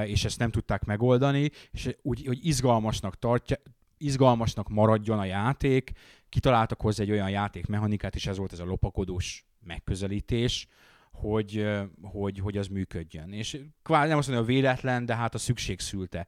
[0.04, 3.56] és ezt nem tudták megoldani, és úgy, hogy izgalmasnak tartja,
[3.98, 5.92] izgalmasnak maradjon a játék,
[6.28, 10.66] kitaláltak hozzá egy olyan játékmechanikát, és ez volt ez a lopakodós megközelítés,
[11.12, 11.66] hogy,
[12.02, 13.32] hogy, hogy az működjön.
[13.32, 16.26] És kvázi nem azt mondom, hogy véletlen, de hát a szükség szülte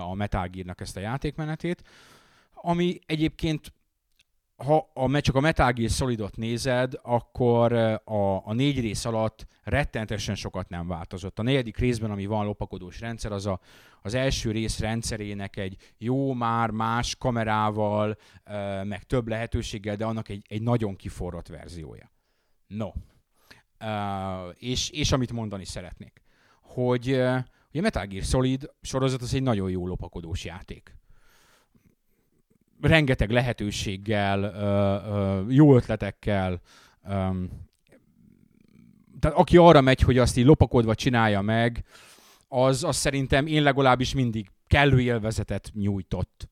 [0.00, 1.82] a Metal Gear-nak ezt a játékmenetét,
[2.54, 3.72] ami egyébként
[4.56, 10.34] ha a, csak a Metal Gear Solidot nézed, akkor a, a négy rész alatt rettentesen
[10.34, 11.38] sokat nem változott.
[11.38, 13.60] A negyedik részben, ami van lopakodós rendszer, az a,
[14.02, 18.16] az első rész rendszerének egy jó, már más kamerával,
[18.82, 22.10] meg több lehetőséggel, de annak egy, egy nagyon kiforrott verziója.
[22.66, 22.90] No.
[24.54, 26.22] És, és amit mondani szeretnék,
[26.60, 30.95] hogy a Metal Gear Solid sorozat az egy nagyon jó lopakodós játék
[32.80, 34.52] rengeteg lehetőséggel,
[35.48, 36.60] jó ötletekkel,
[39.20, 41.84] tehát aki arra megy, hogy azt így lopakodva csinálja meg,
[42.48, 46.48] az, az szerintem én legalábbis mindig kellő élvezetet nyújtott.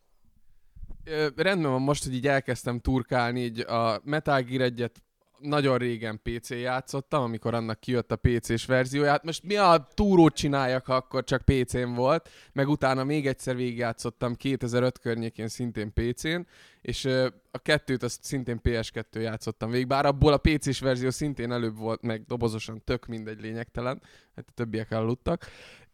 [1.36, 4.90] rendben van most, hogy így elkezdtem turkálni, így a Metal Gear 1
[5.38, 9.24] nagyon régen PC játszottam, amikor annak kijött a PC-s verzióját.
[9.24, 14.34] Most mi a túrót csináljak, ha akkor csak PC-n volt, meg utána még egyszer végigjátszottam
[14.34, 16.40] 2005 környékén szintén PC-n,
[16.80, 17.04] és
[17.50, 22.02] a kettőt azt szintén PS2 játszottam végig, bár abból a PC-s verzió szintén előbb volt,
[22.02, 24.02] meg dobozosan tök mindegy lényegtelen,
[24.36, 25.46] hát a többiek aludtak.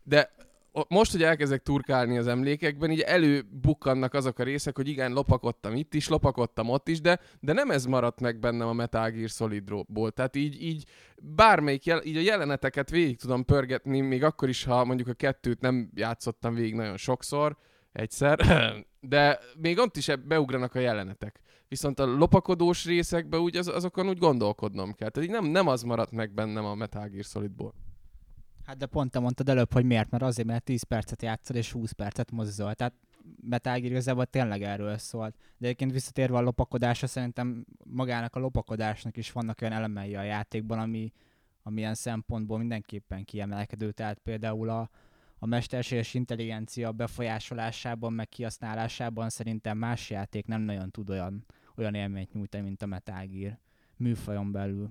[0.03, 0.33] De
[0.89, 5.95] most, hogy elkezdek turkálni az emlékekben, így előbukkannak azok a részek, hogy igen, lopakodtam itt
[5.95, 10.11] is, lopakodtam ott is, de, de nem ez maradt meg bennem a Metal Gear Solidról.
[10.11, 10.85] Tehát így, így
[11.23, 15.61] bármelyik, jel, így a jeleneteket végig tudom pörgetni, még akkor is, ha mondjuk a kettőt
[15.61, 17.57] nem játszottam végig nagyon sokszor,
[17.93, 18.39] egyszer,
[19.01, 21.41] de még ott is beugranak a jelenetek.
[21.69, 25.09] Viszont a lopakodós részekben úgy az, azokon úgy gondolkodnom kell.
[25.09, 27.75] Tehát így nem, nem az maradt meg bennem a Metal Gear Solidból.
[28.71, 31.73] Hát de pont te mondtad előbb, hogy miért, mert azért, mert 10 percet játszol és
[31.73, 32.75] 20 percet mozol.
[32.75, 32.95] Tehát
[33.41, 35.35] Metal Gear igazából tényleg erről szólt.
[35.59, 40.79] De egyébként visszatérve a lopakodásra, szerintem magának a lopakodásnak is vannak olyan elemei a játékban,
[40.79, 41.13] ami,
[41.63, 43.93] amilyen szempontból mindenképpen kiemelkedő.
[43.93, 44.91] Tehát például a,
[45.39, 51.45] a mesterséges intelligencia befolyásolásában, meg kihasználásában szerintem más játék nem nagyon tud olyan,
[51.77, 53.59] olyan élményt nyújtani, mint a Metal Gear
[53.97, 54.91] műfajon belül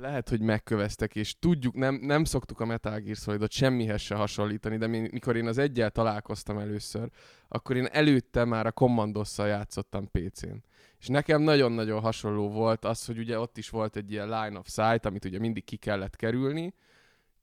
[0.00, 4.76] lehet, hogy megköveztek, és tudjuk, nem, nem szoktuk a Metal Gear Solidot semmihez se hasonlítani,
[4.76, 7.10] de mikor én az egyel találkoztam először,
[7.48, 10.64] akkor én előtte már a Commandosszal játszottam PC-n.
[10.98, 14.68] És nekem nagyon-nagyon hasonló volt az, hogy ugye ott is volt egy ilyen line of
[14.68, 16.74] sight, amit ugye mindig ki kellett kerülni,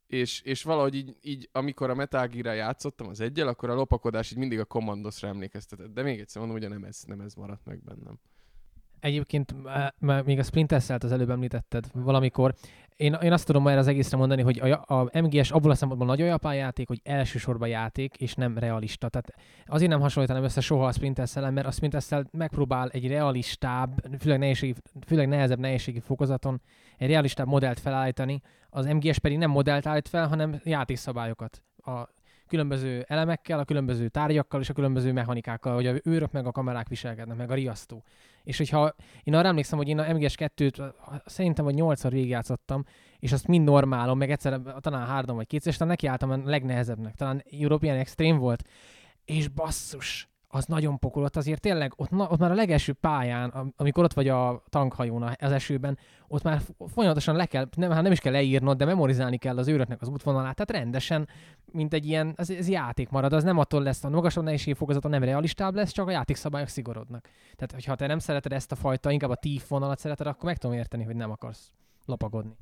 [0.08, 4.32] és, és valahogy így, így, amikor a Metal Gear-re játszottam az egyel, akkor a lopakodás
[4.32, 5.94] így mindig a Commandosra emlékeztetett.
[5.94, 8.20] De még egyszer mondom, hogy nem ez, nem ez maradt meg bennem.
[9.00, 9.56] Egyébként
[10.26, 12.54] még a Splinter Cell-t az előbb említetted valamikor.
[12.96, 16.10] Én, én azt tudom erre az egészre mondani, hogy a, a MGS abból a szempontból
[16.10, 19.10] nagyon japán játék, hogy elsősorban játék, és nem realista.
[19.10, 19.34] Tehát
[19.66, 24.06] azért nem hasonlítanám össze soha a Splinter cell mert a Splinter Cell megpróbál egy realistább,
[24.20, 26.62] főleg, nehézségi, főleg nehezebb nehézségi fokozaton
[26.98, 28.42] egy realistább modellt felállítani.
[28.70, 31.64] Az MGS pedig nem modellt állít fel, hanem játékszabályokat.
[31.78, 32.08] A
[32.48, 36.88] különböző elemekkel, a különböző tárgyakkal és a különböző mechanikákkal, hogy a őrök meg a kamerák
[36.88, 38.04] viselkednek, meg a riasztó.
[38.48, 40.94] És hogyha én arra emlékszem, hogy én a MGS2-t
[41.26, 42.84] szerintem vagy 8-szor végigjátszottam,
[43.20, 47.16] és azt mind normálom, meg egyszer talán három vagy kétszer, és talán nekiálltam a legnehezebbnek.
[47.16, 48.64] Talán European Extreme volt,
[49.26, 54.14] és basszus, az nagyon pokolott, azért tényleg ott, ott már a legelső pályán, amikor ott
[54.14, 58.32] vagy a tankhajón az esőben, ott már folyamatosan le kell, nem, hát nem is kell
[58.32, 61.28] leírnod, de memorizálni kell az őröknek az útvonalát, tehát rendesen,
[61.72, 65.24] mint egy ilyen, ez, ez játék marad, az nem attól lesz, a magasabb nehézségfokozata nem
[65.24, 67.30] realistább lesz, csak a játékszabályok szigorodnak.
[67.56, 70.58] Tehát, hogyha te nem szereted ezt a fajta, inkább a tív vonalat szereted, akkor meg
[70.58, 71.72] tudom érteni, hogy nem akarsz
[72.06, 72.56] lapagodni.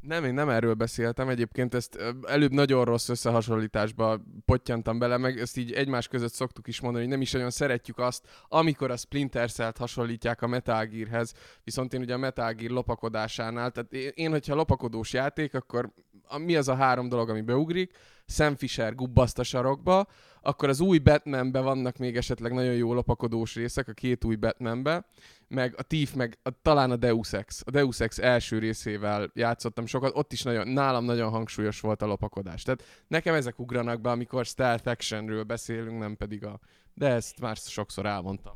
[0.00, 1.28] Nem, én nem erről beszéltem.
[1.28, 6.80] Egyébként ezt előbb nagyon rossz összehasonlításba pottyantam bele, meg ezt így egymás között szoktuk is
[6.80, 11.34] mondani, hogy nem is olyan szeretjük azt, amikor a Splinter Cell-t hasonlítják a Metal Gear-hez,
[11.64, 15.92] viszont én ugye a Metal Gear lopakodásánál, tehát én, hogyha lopakodós játék, akkor
[16.38, 17.92] mi az a három dolog, ami beugrik?
[18.30, 20.06] Sam Fisher gubbaszt a sarokba,
[20.40, 25.04] akkor az új Batmanbe vannak még esetleg nagyon jó lopakodós részek, a két új Batmanbe,
[25.48, 27.62] meg a Thief, meg a, talán a Deus Ex.
[27.66, 32.06] A Deus Ex első részével játszottam sokat, ott is nagyon, nálam nagyon hangsúlyos volt a
[32.06, 32.62] lopakodás.
[32.62, 36.60] Tehát nekem ezek ugranak be, amikor stealth actionről beszélünk, nem pedig a...
[36.94, 38.54] De ezt már sokszor elmondtam.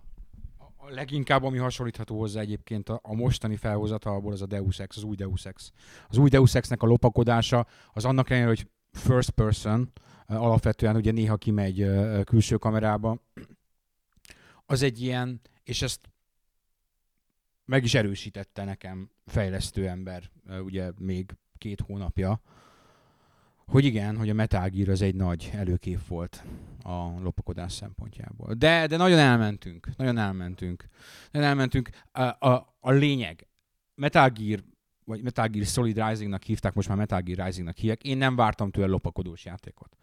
[0.76, 5.02] A leginkább, ami hasonlítható hozzá egyébként a, a mostani felhozatalból, az a Deus Ex, az
[5.02, 5.72] új Deus Ex.
[6.08, 9.92] Az új Deus Exnek a lopakodása, az annak ellenére, hogy first person,
[10.26, 11.86] alapvetően ugye néha kimegy
[12.24, 13.18] külső kamerába,
[14.66, 16.00] az egy ilyen, és ezt
[17.64, 20.30] meg is erősítette nekem fejlesztő ember,
[20.64, 22.40] ugye még két hónapja,
[23.66, 26.44] hogy igen, hogy a Metal Gear az egy nagy előkép volt
[26.82, 28.54] a lopakodás szempontjából.
[28.54, 30.84] De, de nagyon elmentünk, nagyon elmentünk.
[31.30, 31.90] Nagyon elmentünk.
[32.12, 33.46] A, a, a lényeg,
[33.94, 34.62] Metal Gear,
[35.04, 38.02] vagy Metal Gear Solid Rising-nak hívták, most már Metal Gear Rising-nak hívják.
[38.02, 39.96] Én nem vártam tőle lopakodós játékot.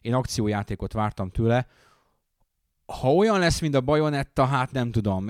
[0.00, 1.66] Én akciójátékot vártam tőle,
[2.86, 5.28] ha olyan lesz, mint a Bayonetta, hát nem tudom.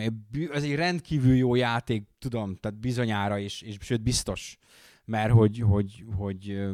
[0.52, 4.58] Ez egy rendkívül jó játék, tudom, tehát bizonyára is, és sőt biztos,
[5.04, 6.68] mert hogy, hogy, hogy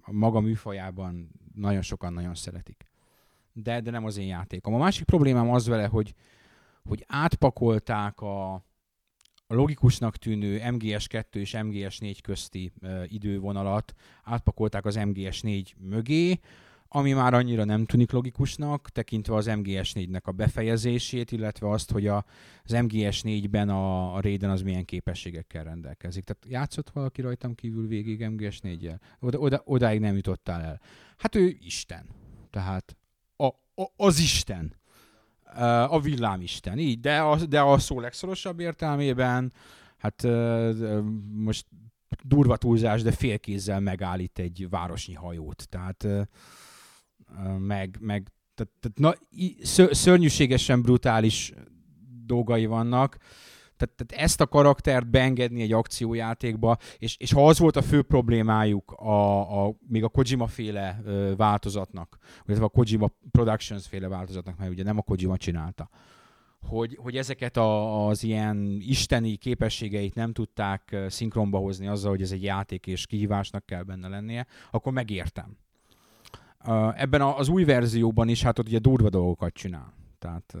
[0.00, 2.90] a maga műfajában nagyon sokan nagyon szeretik.
[3.52, 4.74] De, de nem az én játékom.
[4.74, 6.14] A másik problémám az vele, hogy,
[6.82, 8.64] hogy átpakolták a,
[9.54, 12.72] logikusnak tűnő MGS2 és MGS4 közti
[13.04, 16.40] idővonalat, átpakolták az MGS4 mögé,
[16.92, 22.24] ami már annyira nem tűnik logikusnak, tekintve az MGS4-nek a befejezését, illetve azt, hogy a,
[22.64, 26.24] az MGS4-ben a, a Raiden az milyen képességekkel rendelkezik.
[26.24, 28.98] Tehát játszott valaki rajtam kívül végig MGS4-jel?
[29.20, 30.80] Oda, oda, odáig nem jutottál el.
[31.16, 32.06] Hát ő Isten.
[32.50, 32.96] Tehát
[33.36, 33.46] a,
[33.82, 34.79] a, az Isten.
[35.88, 39.52] A villámisten, így, de a, de a szó legszorosabb értelmében,
[39.98, 40.26] hát
[41.32, 41.66] most
[42.22, 45.68] durva túlzás, de félkézzel megállít egy városnyi hajót.
[45.68, 46.06] Tehát
[47.58, 49.14] meg, meg tehát, tehát na,
[49.94, 51.52] szörnyűségesen brutális
[52.26, 53.16] dolgai vannak.
[53.80, 58.02] Tehát, tehát ezt a karaktert beengedni egy akciójátékba, és, és ha az volt a fő
[58.02, 61.02] problémájuk a, a, még a Kojima féle
[61.36, 65.88] változatnak, illetve a Kojima Productions féle változatnak, mert ugye nem a Kojima csinálta,
[66.66, 72.32] hogy, hogy ezeket a, az ilyen isteni képességeit nem tudták szinkronba hozni azzal, hogy ez
[72.32, 75.56] egy játék és kihívásnak kell benne lennie, akkor megértem.
[76.94, 79.92] Ebben az új verzióban is hát ott ugye durva dolgokat csinál.
[80.18, 80.56] Tehát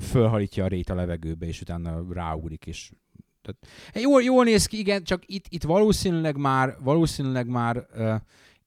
[0.00, 2.90] fölhalítja a rét a levegőbe, és utána ráugrik, és
[3.42, 8.14] tehát, jól, jól néz ki, igen, csak itt, itt valószínűleg már, valószínűleg már uh,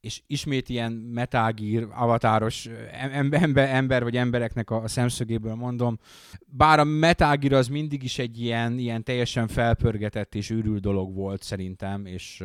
[0.03, 5.99] és ismét ilyen metágír, avatáros ember, ember vagy embereknek a, a szemszögéből mondom,
[6.45, 11.43] bár a metágír az mindig is egy ilyen, ilyen teljesen felpörgetett és őrült dolog volt
[11.43, 12.43] szerintem, és,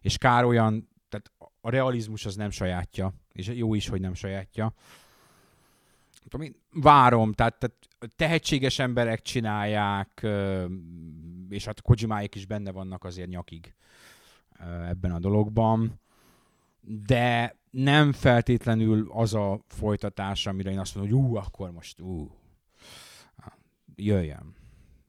[0.00, 4.74] és kár olyan, tehát a realizmus az nem sajátja, és jó is, hogy nem sajátja.
[6.72, 7.76] Várom, tehát, tehát
[8.16, 10.26] tehetséges emberek csinálják,
[11.48, 13.74] és hát Kojimáik is benne vannak azért nyakig
[14.88, 16.00] ebben a dologban,
[16.80, 22.30] de nem feltétlenül az a folytatás, amire én azt mondom, hogy ú, akkor most ú,
[23.96, 24.54] jöjjön.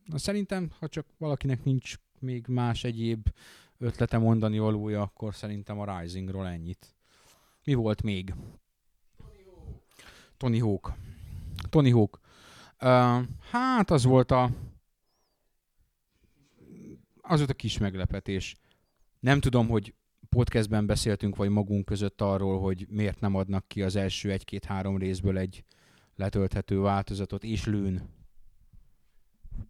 [0.06, 3.28] Na, szerintem, ha csak valakinek nincs még más egyéb
[3.78, 6.95] ötlete mondani valója, akkor szerintem a Risingról ennyit.
[7.63, 8.34] Mi volt még?
[10.45, 10.93] Tony Hawk.
[11.69, 12.19] Tony Hawk.
[12.81, 14.49] Uh, hát az volt a
[17.21, 18.55] az volt a kis meglepetés.
[19.19, 19.93] Nem tudom, hogy
[20.29, 25.38] podcastben beszéltünk, vagy magunk között arról, hogy miért nem adnak ki az első egy-két-három részből
[25.38, 25.63] egy
[26.15, 28.01] letölthető változatot, és lőn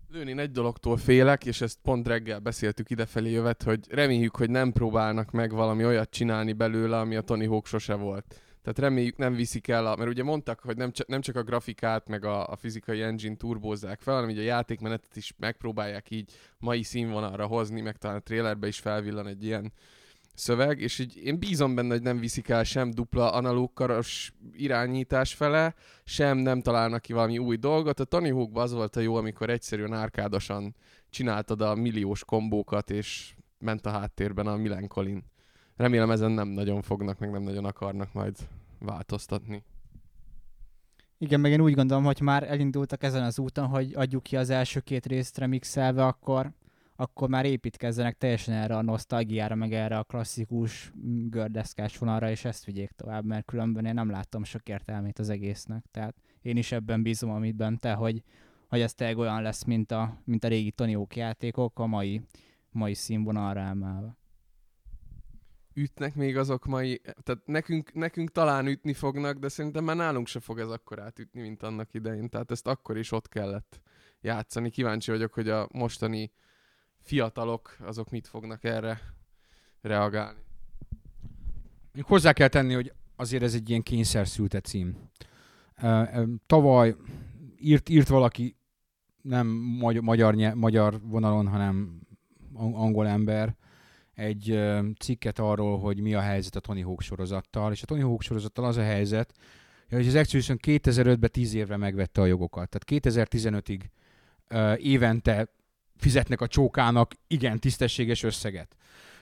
[0.09, 4.71] Lőni egy dologtól félek, és ezt pont reggel beszéltük idefelé jövet, hogy reméljük, hogy nem
[4.71, 8.44] próbálnak meg valami olyat csinálni belőle, ami a Tony Hawk sose volt.
[8.65, 11.43] Tehát reméljük nem viszik el, a, mert ugye mondtak, hogy nem, csak, nem csak a
[11.43, 16.31] grafikát, meg a, a fizikai engine turbózzák fel, hanem így a játékmenetet is megpróbálják így
[16.59, 19.73] mai színvonalra hozni, meg talán a trailerbe is felvillan egy ilyen
[20.33, 25.33] szöveg, és így én bízom benne, hogy nem viszik el sem dupla analóg karos irányítás
[25.33, 27.99] fele, sem nem találnak ki valami új dolgot.
[27.99, 30.75] A Tony hawk az volt a jó, amikor egyszerűen árkádosan
[31.09, 35.23] csináltad a milliós kombókat, és ment a háttérben a Milenkolin.
[35.75, 38.35] Remélem ezen nem nagyon fognak, meg nem nagyon akarnak majd
[38.79, 39.63] változtatni.
[41.17, 44.49] Igen, meg én úgy gondolom, hogy már elindultak ezen az úton, hogy adjuk ki az
[44.49, 46.53] első két részt remixelve, akkor
[46.95, 52.45] akkor már építkezzenek teljesen erre a nosztalgiára, meg erre a klasszikus mm, gördeszkás vonalra, és
[52.45, 55.85] ezt vigyék tovább, mert különben én nem láttam sok értelmét az egésznek.
[55.91, 58.23] Tehát én is ebben bízom, amit bente, hogy,
[58.67, 62.21] hogy ez tényleg olyan lesz, mint a, mint a régi Tony Hawk játékok, a mai,
[62.71, 64.17] mai színvonalra emelve.
[65.77, 70.39] Ütnek még azok mai, tehát nekünk, nekünk talán ütni fognak, de szerintem már nálunk se
[70.39, 72.29] fog ez akkor átütni, mint annak idején.
[72.29, 73.81] Tehát ezt akkor is ott kellett
[74.21, 74.69] játszani.
[74.69, 76.31] Kíváncsi vagyok, hogy a mostani
[76.99, 79.01] fiatalok, azok mit fognak erre
[79.81, 80.39] reagálni.
[82.01, 85.09] Hozzá kell tenni, hogy azért ez egy ilyen kényszerszülte cím.
[86.45, 86.95] Tavaly
[87.57, 88.57] írt, írt valaki
[89.21, 89.47] nem
[90.01, 91.99] magyar, magyar vonalon, hanem
[92.53, 93.57] angol ember,
[94.15, 94.59] egy
[94.99, 98.65] cikket arról, hogy mi a helyzet a Tony Hawk sorozattal, és a Tony Hawk sorozattal
[98.65, 99.33] az a helyzet,
[99.89, 102.69] hogy az Activision 2005-ben 10 évre megvette a jogokat.
[102.69, 103.81] Tehát 2015-ig
[104.77, 105.47] évente
[105.97, 108.75] fizetnek a csókának igen tisztességes összeget.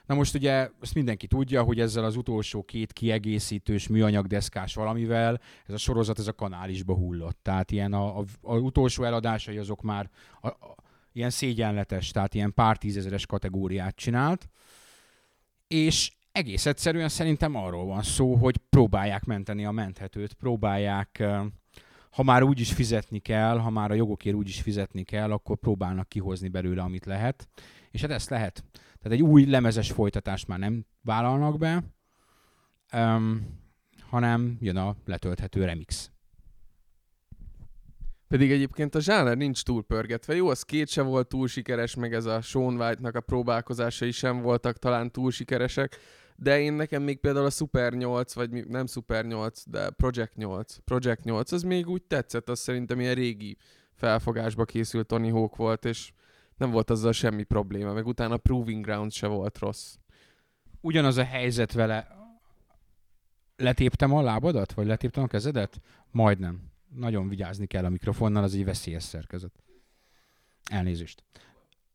[0.05, 5.73] Na most ugye ezt mindenki tudja, hogy ezzel az utolsó két kiegészítős műanyagdeszkás valamivel ez
[5.73, 7.39] a sorozat, ez a kanálisba hullott.
[7.41, 10.09] Tehát ilyen a, a, a utolsó eladásai azok már
[10.41, 10.75] a, a,
[11.11, 14.49] ilyen szégyenletes, tehát ilyen pár tízezeres kategóriát csinált.
[15.67, 21.23] És egész egyszerűen szerintem arról van szó, hogy próbálják menteni a menthetőt, próbálják
[22.13, 25.57] ha már úgy is fizetni kell, ha már a jogokért úgy is fizetni kell, akkor
[25.57, 27.47] próbálnak kihozni belőle, amit lehet.
[27.91, 28.63] És hát ezt lehet.
[28.71, 31.83] Tehát egy új lemezes folytatást már nem vállalnak be,
[32.93, 33.61] um,
[34.09, 36.11] hanem jön a letölthető remix.
[38.33, 40.35] Pedig egyébként a zsáner nincs túl pörgetve.
[40.35, 44.41] Jó, a skate se volt túl sikeres, meg ez a Sean White-nak a próbálkozásai sem
[44.41, 45.97] voltak talán túl sikeresek,
[46.35, 50.77] de én nekem még például a Super 8, vagy nem Super 8, de Project 8.
[50.85, 53.57] Project 8, az még úgy tetszett, az szerintem ilyen régi
[53.93, 56.11] felfogásba készült Tony Hawk volt, és
[56.57, 59.95] nem volt azzal semmi probléma, meg utána a Proving Ground se volt rossz.
[60.81, 62.07] Ugyanaz a helyzet vele.
[63.55, 64.73] Letéptem a lábadat?
[64.73, 65.81] Vagy letéptem a kezedet?
[66.11, 66.72] Majdnem.
[66.95, 69.63] Nagyon vigyázni kell a mikrofonnal, az egy veszélyes szerkezet.
[70.63, 71.23] Elnézést.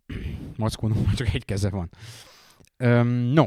[0.56, 1.90] Mackónak csak egy keze van.
[2.76, 3.44] Öm, no.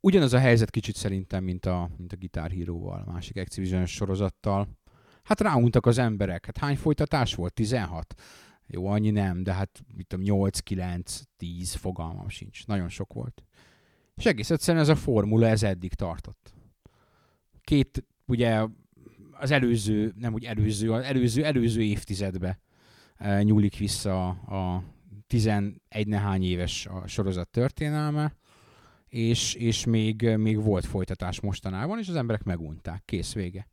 [0.00, 4.68] Ugyanaz a helyzet kicsit szerintem, mint a, mint a Guitar Hero-val, a másik Activision sorozattal.
[5.22, 6.46] Hát ráuntak az emberek.
[6.46, 7.54] Hát hány folytatás volt?
[7.54, 8.14] 16?
[8.66, 12.66] Jó, annyi nem, de hát mit tudom, 8, 9, 10, fogalmam sincs.
[12.66, 13.44] Nagyon sok volt.
[14.14, 16.54] És egész egyszerűen ez a formula, ez eddig tartott.
[17.60, 18.66] Két, ugye
[19.38, 22.60] az előző, nem úgy előző, az előző, előző évtizedbe
[23.16, 24.82] eh, nyúlik vissza a
[25.26, 28.36] 11 nehány éves a sorozat történelme,
[29.08, 33.02] és, és még, még volt folytatás mostanában, és az emberek megunták.
[33.04, 33.68] Kész vége.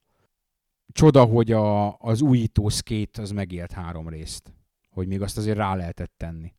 [0.92, 4.54] Csoda, hogy a, az újító skate az megélt három részt.
[4.90, 6.54] Hogy még azt azért rá lehetett tenni.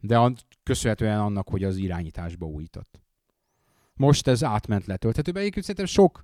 [0.00, 3.00] De an, köszönhetően annak, hogy az irányításba újított.
[3.94, 5.40] Most ez átment letölthetőbe.
[5.40, 6.22] Egyébként szerintem sok,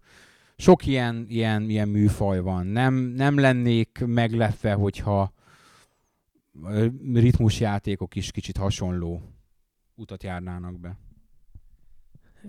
[0.60, 2.66] sok ilyen, ilyen, ilyen műfaj van.
[2.66, 5.32] Nem, nem lennék meglepve, hogyha
[7.12, 9.22] ritmusjátékok is kicsit hasonló
[9.94, 10.96] utat járnának be.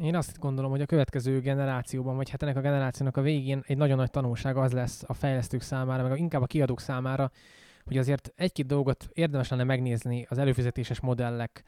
[0.01, 3.77] Én azt gondolom, hogy a következő generációban, vagy hát ennek a generációnak a végén egy
[3.77, 7.31] nagyon nagy tanulság az lesz a fejlesztők számára, meg inkább a kiadók számára,
[7.83, 11.63] hogy azért egy-két dolgot érdemes lenne megnézni az előfizetéses modellek,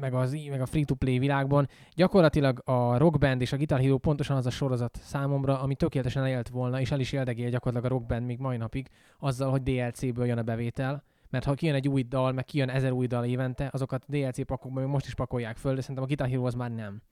[0.00, 1.68] meg, az, meg a free-to-play világban.
[1.94, 6.26] Gyakorlatilag a Rock Band és a Guitar Hero pontosan az a sorozat számomra, ami tökéletesen
[6.26, 9.62] élt volna, és el is éldegél gyakorlatilag a Rock Band még mai napig, azzal, hogy
[9.62, 11.04] DLC-ből jön a bevétel.
[11.30, 14.82] Mert ha kijön egy új dal, meg kijön ezer új dal évente, azokat DLC pakokban
[14.82, 17.02] még most is pakolják föl, de szerintem a Guitar Hero az már nem.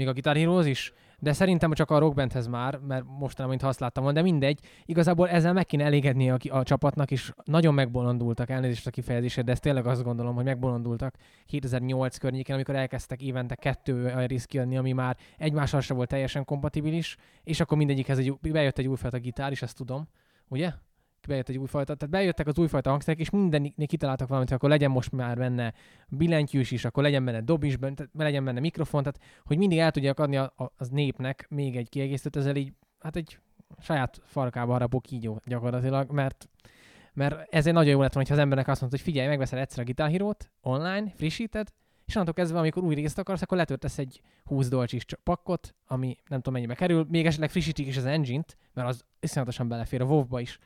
[0.00, 3.80] Még a Guitar Heroes is, de szerintem csak a Rockbandhez már, mert mostanában, mint azt
[3.80, 4.60] láttam de mindegy.
[4.84, 9.52] Igazából ezzel meg kéne elégedni a, a csapatnak, és nagyon megbolondultak, elnézést a kifejezésért, de
[9.52, 11.14] ezt tényleg azt gondolom, hogy megbolondultak
[11.46, 16.44] 2008 környékén, amikor elkezdtek évente kettő olyan részt kiadni, ami már egymással sem volt teljesen
[16.44, 20.08] kompatibilis, és akkor mindegyikhez egy, új- bejött egy újfajta gitár is, ezt tudom,
[20.48, 20.72] ugye?
[21.26, 24.90] Bejött egy újfajta, tehát bejöttek az újfajta hangszerek, és mindennél kitaláltak valamit, hogy akkor legyen
[24.90, 25.72] most már benne
[26.08, 29.90] billentyűs is, akkor legyen benne dob is, benne, legyen benne mikrofon, tehát hogy mindig el
[29.90, 33.38] tudják adni a, a, az népnek még egy kiegészítőt, ezzel így, hát egy
[33.78, 36.48] saját farkába harapó kígyó gyakorlatilag, mert
[37.12, 39.80] mert ezért nagyon jó lett volna, ha az embernek azt mondta, hogy figyelj, megveszel egyszer
[39.80, 41.68] a Guitar Hero-t, online, frissíted,
[42.10, 46.38] és onnantól kezdve, amikor új részt akarsz, akkor letöltesz egy 20 dolcsis pakkot, ami nem
[46.38, 50.40] tudom mennyibe kerül, még esetleg frissítik is az engine-t, mert az iszonyatosan belefér a WoW-ba
[50.40, 50.58] is.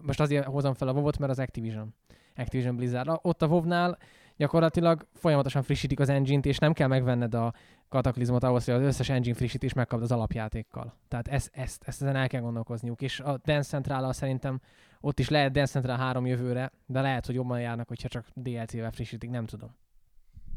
[0.00, 1.94] Most azért hozom fel a WoW-ot, mert az Activision.
[2.36, 3.18] Activision Blizzard.
[3.22, 3.98] Ott a WoW-nál
[4.36, 7.52] gyakorlatilag folyamatosan frissítik az engine-t, és nem kell megvenned a
[7.88, 10.94] kataklizmot ahhoz, hogy az összes engine frissítés megkapd az alapjátékkal.
[11.08, 13.02] Tehát ezt, ezt, ezt ezen el kell gondolkozniuk.
[13.02, 14.60] És a Dance central szerintem
[15.00, 18.90] ott is lehet Dance Central 3 jövőre, de lehet, hogy jobban járnak, hogyha csak DLC-vel
[18.90, 19.76] frissítik, nem tudom.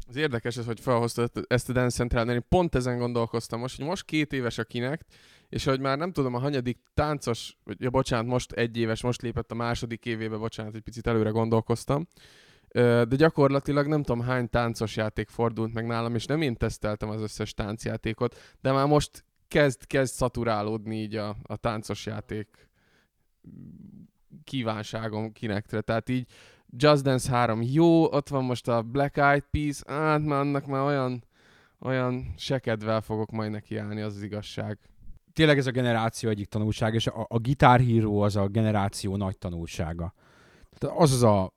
[0.08, 3.86] Az érdekes ez, hogy felhoztad ezt a Dance central én pont ezen gondolkoztam most, hogy
[3.86, 5.06] most két éves a Kinect,
[5.52, 9.50] és hogy már nem tudom, a hanyadik táncos, ja, bocsánat, most egy éves, most lépett
[9.50, 12.06] a második évébe, bocsánat, egy picit előre gondolkoztam,
[12.72, 17.20] de gyakorlatilag nem tudom hány táncos játék fordult meg nálam, és nem én teszteltem az
[17.20, 22.68] összes táncjátékot, de már most kezd, kezd szaturálódni így a, a táncos játék
[24.44, 25.80] kívánságom kinektre.
[25.80, 26.26] Tehát így
[26.76, 30.82] Just Dance 3 jó, ott van most a Black Eyed Peas, hát már annak már
[30.82, 31.24] olyan,
[31.78, 34.78] olyan sekedvel fogok majd nekiállni, az az igazság.
[35.32, 39.38] Tényleg ez a generáció egyik tanulság, és a, a Guitar Hero az a generáció nagy
[39.38, 40.14] tanulsága.
[40.78, 41.54] Tehát az az a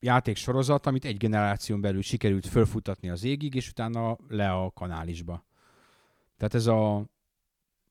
[0.00, 5.44] játéksorozat, amit egy generáción belül sikerült fölfutatni az égig, és utána le a kanálisba.
[6.36, 7.12] Tehát ez a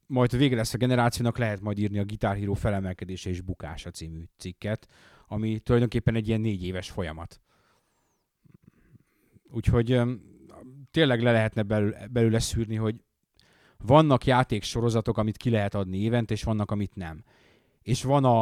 [0.08, 4.24] majd vége lesz a generációnak, lehet majd írni a Guitar Hero felemelkedése és bukása című
[4.38, 4.88] cikket,
[5.28, 7.42] ami tulajdonképpen egy ilyen négy éves folyamat.
[9.44, 10.02] Úgyhogy
[10.92, 12.96] tényleg le lehetne belül, belőle szűrni, hogy
[13.86, 17.24] vannak játéksorozatok, amit ki lehet adni évente, és vannak, amit nem.
[17.82, 18.42] És van a,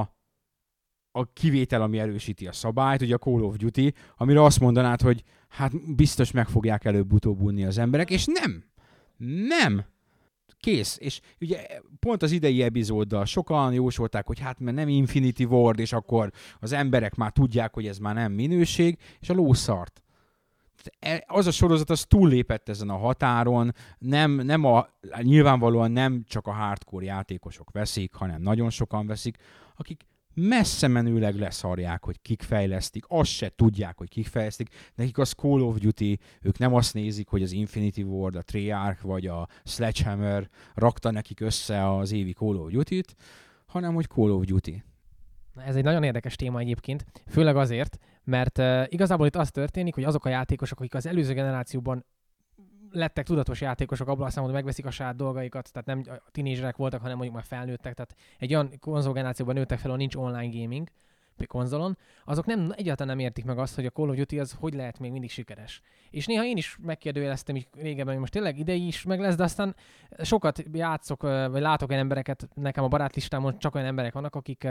[1.12, 5.24] a kivétel, ami erősíti a szabályt, ugye a Call of Duty, amire azt mondanád, hogy
[5.48, 8.64] hát biztos meg fogják előbb-utóbb unni az emberek, és nem.
[9.48, 9.86] Nem.
[10.60, 10.98] kész.
[11.00, 11.68] És ugye
[12.00, 16.72] pont az idei epizóddal sokan jósolták, hogy hát mert nem Infinity Ward, és akkor az
[16.72, 20.02] emberek már tudják, hogy ez már nem minőség, és a ló szart.
[20.02, 20.10] E-
[21.26, 24.88] Az a sorozat az túllépett ezen a határon, nem, nem a,
[25.22, 29.38] nyilvánvalóan nem csak a hardcore játékosok veszik, hanem nagyon sokan veszik,
[29.76, 35.32] akik messze menőleg leszarják, hogy kik fejlesztik, azt se tudják, hogy kik fejlesztik, nekik az
[35.32, 39.48] Call of Duty, ők nem azt nézik, hogy az Infinity Ward, a Treyarch vagy a
[39.64, 43.16] Sledgehammer rakta nekik össze az évi Call of Duty-t,
[43.66, 44.84] hanem hogy Call of Duty.
[45.56, 50.04] Ez egy nagyon érdekes téma egyébként, főleg azért, mert uh, igazából itt az történik, hogy
[50.04, 52.06] azok a játékosok, akik az előző generációban
[52.92, 56.76] lettek tudatos játékosok abban a számomra, hogy megveszik a saját dolgaikat, tehát nem a tinédzserek
[56.76, 60.88] voltak, hanem mondjuk már felnőttek, tehát egy olyan konzolgenerációban nőttek fel, ahol nincs online gaming
[61.48, 64.74] konzolon, azok nem, egyáltalán nem értik meg azt, hogy a Call of Duty az hogy
[64.74, 65.82] lehet még mindig sikeres.
[66.10, 69.44] És néha én is megkérdőjeleztem így régebben, hogy most tényleg idei is meg lesz, de
[69.44, 69.76] aztán
[70.22, 74.68] sokat játszok, vagy látok olyan embereket, nekem a barátlistámon csak olyan emberek vannak, akik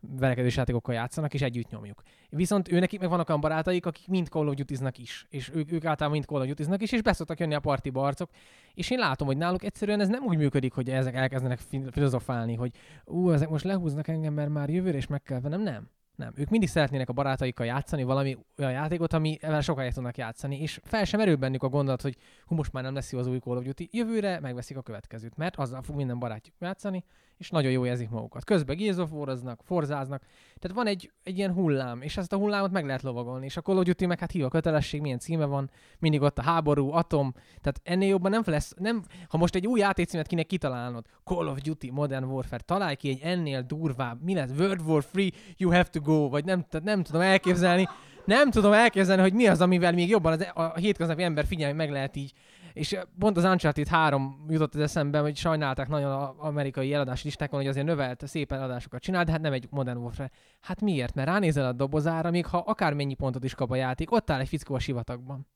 [0.00, 2.02] verekedős játékokkal játszanak, és együtt nyomjuk.
[2.28, 5.72] Viszont ő nekik meg vannak olyan barátaik, akik mind Call of duty is, és ők,
[5.72, 8.30] ők általában mind Call of duty is, és beszoktak jönni a partiba arcok,
[8.74, 12.54] és én látom, hogy náluk egyszerűen ez nem úgy működik, hogy ezek elkezdenek fi- filozofálni,
[12.54, 12.70] hogy
[13.04, 15.62] ú, ezek most lehúznak engem, mert már jövőre is meg kell vennem.
[15.62, 15.88] Nem.
[16.16, 16.32] Nem.
[16.36, 21.04] Ők mindig szeretnének a barátaikkal játszani valami olyan játékot, amivel sokáig tudnak játszani, és fel
[21.04, 23.56] sem merül bennük a gondolat, hogy hú, most már nem lesz jó az új Call
[23.56, 27.04] of Duty, jövőre megveszik a következőt, mert azzal fog minden barátjuk játszani,
[27.38, 28.44] és nagyon jó érzik magukat.
[28.44, 30.22] Közben Gears of War-oznak, forzáznak,
[30.58, 33.60] tehát van egy, egy ilyen hullám, és ezt a hullámot meg lehet lovagolni, és a
[33.60, 37.34] Call of Duty meg hát hív kötelesség, milyen címe van, mindig ott a háború, atom,
[37.34, 41.60] tehát ennél jobban nem lesz, nem, ha most egy új játékcímet kéne kitalálnod, Call of
[41.60, 45.88] Duty Modern Warfare, találj ki egy ennél durvább, mi lesz, World War 3, you have
[45.90, 47.88] to go, vagy nem, tehát nem tudom elképzelni,
[48.28, 51.90] nem tudom elképzelni, hogy mi az, amivel még jobban az, a hétköznapi ember figyelni meg
[51.90, 52.32] lehet így.
[52.72, 57.58] És pont az Uncharted 3 jutott az eszembe, hogy sajnálták nagyon az amerikai eladási listákon,
[57.58, 60.30] hogy azért növelt szép eladásokat csinál, de hát nem egy Modern Warfare.
[60.60, 61.14] Hát miért?
[61.14, 64.48] Mert ránézel a dobozára, még ha akármennyi pontot is kap a játék, ott áll egy
[64.48, 65.46] fickó a sivatagban.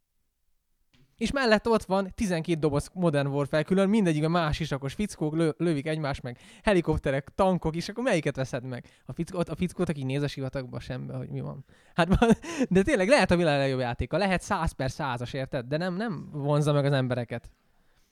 [1.22, 5.54] És mellett ott van 12 doboz Modern Warfare külön, mindegyik a más isakos fickók, lő,
[5.56, 8.86] lövik egymást meg, helikopterek, tankok, és akkor melyiket veszed meg?
[9.06, 11.64] A, fickót, a fickót, aki néz a sivatagba sembe, hogy mi van.
[11.94, 12.08] Hát,
[12.68, 15.66] de tényleg lehet a világ legjobb játéka, lehet 100 per 100-as, érted?
[15.66, 17.50] De nem, nem vonza meg az embereket.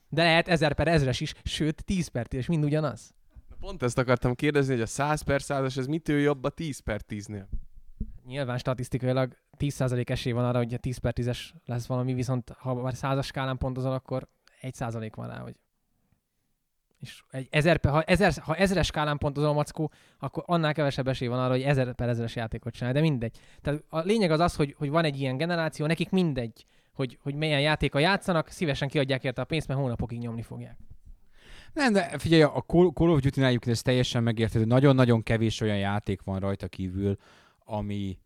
[0.08, 3.14] De lehet 1000 per 1000-es is, sőt 10 per 10 mind ugyanaz.
[3.60, 7.00] Pont ezt akartam kérdezni, hogy a 100 per 100-as, ez mitől jobb a 10 per
[7.08, 7.44] 10-nél?
[8.26, 12.74] Nyilván statisztikailag 10% esély van arra, hogy a 10 per 10-es lesz valami, viszont ha
[12.74, 14.28] már 100-as skálán pontozol, akkor
[14.62, 15.56] 1% van rá, hogy
[17.00, 21.38] és egy ezer, ha, ezer, ha ezeres skálán pontozol, Mackó, akkor annál kevesebb esély van
[21.38, 23.38] arra, hogy ezer per ezeres játékot csinál, de mindegy.
[23.62, 27.34] Tehát a lényeg az az, hogy, hogy van egy ilyen generáció, nekik mindegy, hogy, hogy
[27.34, 30.76] milyen játéka játszanak, szívesen kiadják érte a pénzt, mert hónapokig nyomni fogják.
[31.72, 34.64] Nem, de figyelj, a Call of Duty-nál ez teljesen megérthető.
[34.64, 37.16] Nagyon-nagyon kevés olyan játék van rajta kívül,
[37.70, 38.18] ami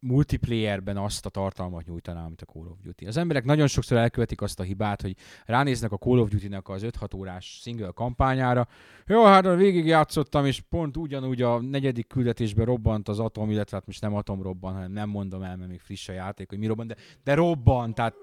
[0.00, 3.06] multiplayerben azt a tartalmat nyújtaná, amit a Call of Duty.
[3.06, 5.16] Az emberek nagyon sokszor elkövetik azt a hibát, hogy
[5.46, 8.68] ránéznek a Call of Duty-nak az 5-6 órás single kampányára.
[9.06, 13.86] Jó, hát végig játszottam, és pont ugyanúgy a negyedik küldetésben robbant az atom, illetve hát
[13.86, 16.66] most nem atom robban, hanem nem mondom el, mert még friss a játék, hogy mi
[16.66, 18.14] robbant, de, de robban, tehát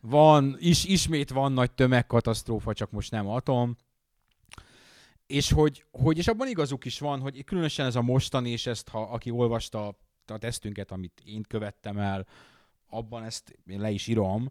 [0.00, 3.76] van, is, ismét van nagy tömegkatasztrófa, csak most nem atom.
[5.26, 8.88] És hogy, hogy, és abban igazuk is van, hogy különösen ez a mostani, és ezt,
[8.88, 9.96] ha aki olvasta
[10.26, 12.26] a tesztünket, amit én követtem el,
[12.88, 14.50] abban ezt én le is írom,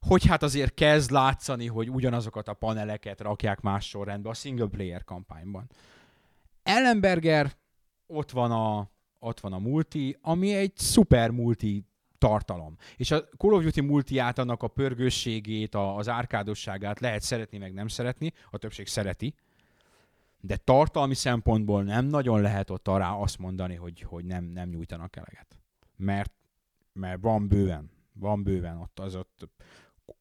[0.00, 5.04] hogy hát azért kezd látszani, hogy ugyanazokat a paneleket rakják más sorrendbe a single player
[5.04, 5.70] kampányban.
[6.62, 7.56] Ellenberger,
[8.06, 11.84] ott van a, ott van a multi, ami egy szuper multi
[12.18, 12.76] tartalom.
[12.96, 17.72] És a Call of Duty multiát, annak a pörgősségét, a, az árkádosságát lehet szeretni, meg
[17.72, 19.34] nem szeretni, a többség szereti,
[20.48, 25.16] de tartalmi szempontból nem nagyon lehet ott arra azt mondani, hogy, hogy nem, nem nyújtanak
[25.16, 25.58] eleget.
[25.96, 26.32] Mert,
[26.92, 29.48] mert van bőven, van bőven ott az ott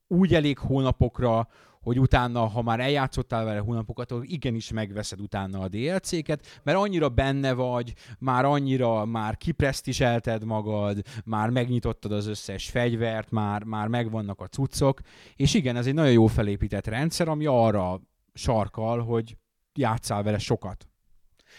[0.07, 1.47] úgy elég hónapokra,
[1.82, 7.09] hogy utána, ha már eljátszottál vele hónapokat, akkor igenis megveszed utána a DLC-ket, mert annyira
[7.09, 14.41] benne vagy, már annyira, már kipresztiselted magad, már megnyitottad az összes fegyvert, már, már megvannak
[14.41, 14.99] a cuccok,
[15.36, 18.01] és igen, ez egy nagyon jó felépített rendszer, ami arra
[18.34, 19.38] sarkal, hogy
[19.78, 20.88] játszál vele sokat.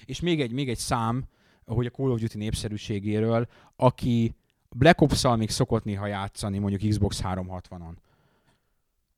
[0.05, 1.25] És még egy, még egy szám,
[1.65, 4.35] hogy a Call of Duty népszerűségéről, aki
[4.71, 7.95] Black Ops-szal még szokott néha játszani, mondjuk Xbox 360-on.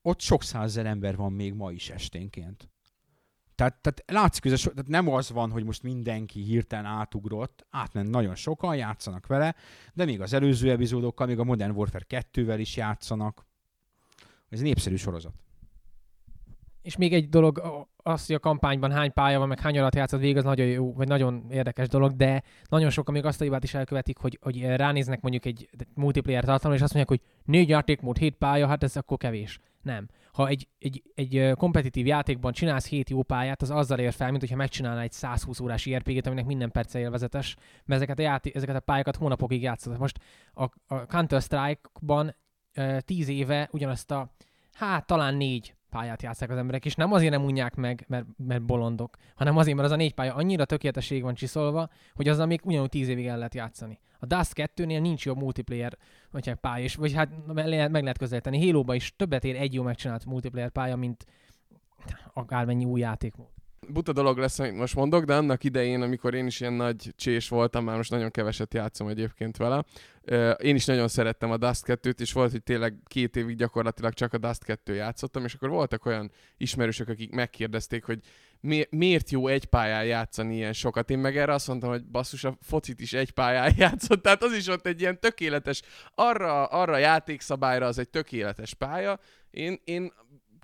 [0.03, 2.69] Ott sok százezer ember van még ma is esténként.
[3.55, 8.11] Tehát, tehát látszik, hogy so, tehát nem az van, hogy most mindenki hirtelen átugrott, átment
[8.11, 9.55] nagyon sokan, játszanak vele,
[9.95, 13.47] de még az előző epizódokkal, még a Modern Warfare 2-vel is játszanak.
[14.49, 15.35] Ez népszerű sorozat.
[16.83, 20.21] És még egy dolog, az, hogy a kampányban hány pálya van, meg hány alatt játszott
[20.21, 23.65] végig, az nagyon jó, vagy nagyon érdekes dolog, de nagyon sokan még azt a hibát
[23.65, 28.17] is elkövetik, hogy, hogy ránéznek mondjuk egy multiplayer tartalomra, és azt mondják, hogy négy játékmód,
[28.17, 29.59] hét pálya, hát ez akkor kevés.
[29.83, 30.09] Nem.
[30.33, 34.41] Ha egy, egy, egy kompetitív játékban csinálsz hét jó pályát, az azzal ér fel, mint
[34.41, 38.77] hogyha megcsinálnál egy 120 órás IRPG-t, aminek minden perce élvezetes, mert ezeket a, játék, ezeket
[38.77, 39.99] a pályákat hónapokig játszott.
[39.99, 40.19] Most
[40.53, 42.37] a, a Counter-Strike-ban
[42.99, 44.33] tíz éve ugyanazt a,
[44.73, 48.63] hát talán négy pályát játszák az emberek, és nem azért nem unják meg, mert, mert
[48.63, 52.61] bolondok, hanem azért, mert az a négy pálya annyira tökéletesség van csiszolva, hogy azzal még
[52.65, 53.99] ugyanúgy tíz évig el lehet játszani.
[54.19, 55.99] A Dust 2-nél nincs jobb multiplayer
[56.31, 58.71] vagy pálya, és, vagy hát meg lehet közelíteni.
[58.71, 61.25] halo is többet ér egy jó megcsinált multiplayer pálya, mint
[62.33, 63.60] akármennyi új játékmód.
[63.89, 67.49] Buta dolog lesz, amit most mondok, de annak idején, amikor én is ilyen nagy csés
[67.49, 69.85] voltam, már most nagyon keveset játszom egyébként vele,
[70.59, 74.33] én is nagyon szerettem a Dust 2-t, és volt, hogy tényleg két évig gyakorlatilag csak
[74.33, 78.21] a Dust 2 játszottam, és akkor voltak olyan ismerősök, akik megkérdezték, hogy
[78.61, 81.11] mi, miért jó egy pályán játszani ilyen sokat.
[81.11, 84.53] Én meg erre azt mondtam, hogy basszus, a focit is egy pályán játszott, tehát az
[84.53, 85.83] is ott egy ilyen tökéletes,
[86.15, 89.21] arra, arra a játékszabályra az egy tökéletes pálya.
[89.51, 90.13] Én, én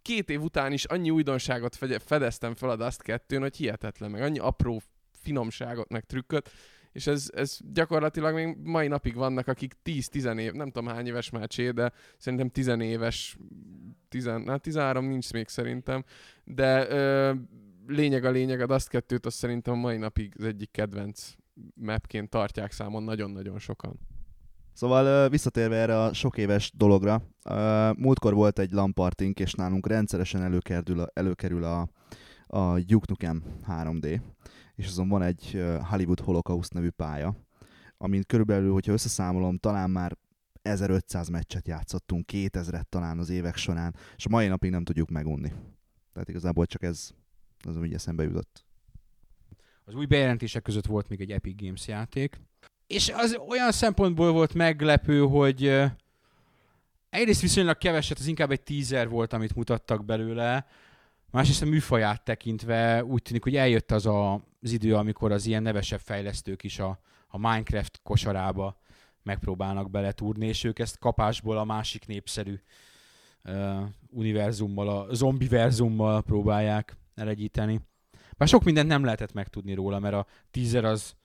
[0.06, 4.22] két év után is annyi újdonságot fede- fedeztem fel a Dust 2 hogy hihetetlen, meg
[4.22, 4.82] annyi apró
[5.12, 6.50] finomságot, meg trükköt,
[6.92, 11.30] és ez, ez gyakorlatilag még mai napig vannak, akik 10-10 év, nem tudom hány éves
[11.30, 13.36] már Csé, de szerintem 10 éves,
[14.08, 16.04] 10, hát 13 nincs még szerintem,
[16.44, 17.34] de ö,
[17.86, 21.32] lényeg a lényeg, a Dust 2-t azt szerintem mai napig az egyik kedvenc
[21.74, 23.98] mapként tartják számon nagyon-nagyon sokan.
[24.76, 27.22] Szóval visszatérve erre a sok éves dologra,
[27.96, 31.88] múltkor volt egy lampartink, és nálunk rendszeresen előkerül a, előkerül a,
[32.46, 34.20] a Duke Nukem 3D,
[34.74, 37.36] és azon van egy Hollywood Holocaust nevű pálya,
[37.98, 40.16] amin körülbelül, hogyha összeszámolom, talán már
[40.62, 45.52] 1500 meccset játszottunk, 2000-et talán az évek során, és a mai napig nem tudjuk megunni.
[46.12, 47.10] Tehát igazából csak ez
[47.68, 48.64] az, ami eszembe jutott.
[49.84, 52.40] Az új bejelentések között volt még egy Epic Games játék,
[52.86, 55.82] és az olyan szempontból volt meglepő, hogy
[57.10, 60.66] egyrészt viszonylag keveset, az inkább egy teaser volt, amit mutattak belőle,
[61.30, 64.32] másrészt a műfaját tekintve úgy tűnik, hogy eljött az a,
[64.62, 68.80] az idő, amikor az ilyen nevesebb fejlesztők is a, a Minecraft kosarába
[69.22, 72.60] megpróbálnak beletúrni, és ők ezt kapásból a másik népszerű
[73.44, 77.80] uh, univerzummal, a zombiverzummal próbálják elegyíteni.
[78.36, 81.16] Bár sok mindent nem lehetett megtudni róla, mert a teaser az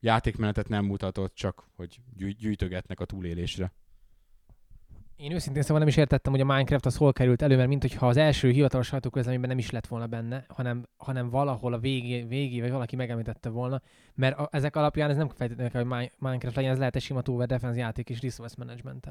[0.00, 3.72] játékmenetet nem mutatott, csak hogy gyű- gyűjtögetnek a túlélésre.
[5.16, 7.82] Én őszintén szóval nem is értettem, hogy a Minecraft az hol került elő, mert mint
[7.82, 12.22] hogyha az első hivatalos sajtóközleményben nem is lett volna benne, hanem, hanem valahol a végé,
[12.22, 13.80] végé vagy valaki megemlítette volna,
[14.14, 17.22] mert a, ezek alapján ez nem feltétlenül hogy Mi- Minecraft legyen, ez lehet egy sima
[17.22, 19.10] tower defense játék és resource management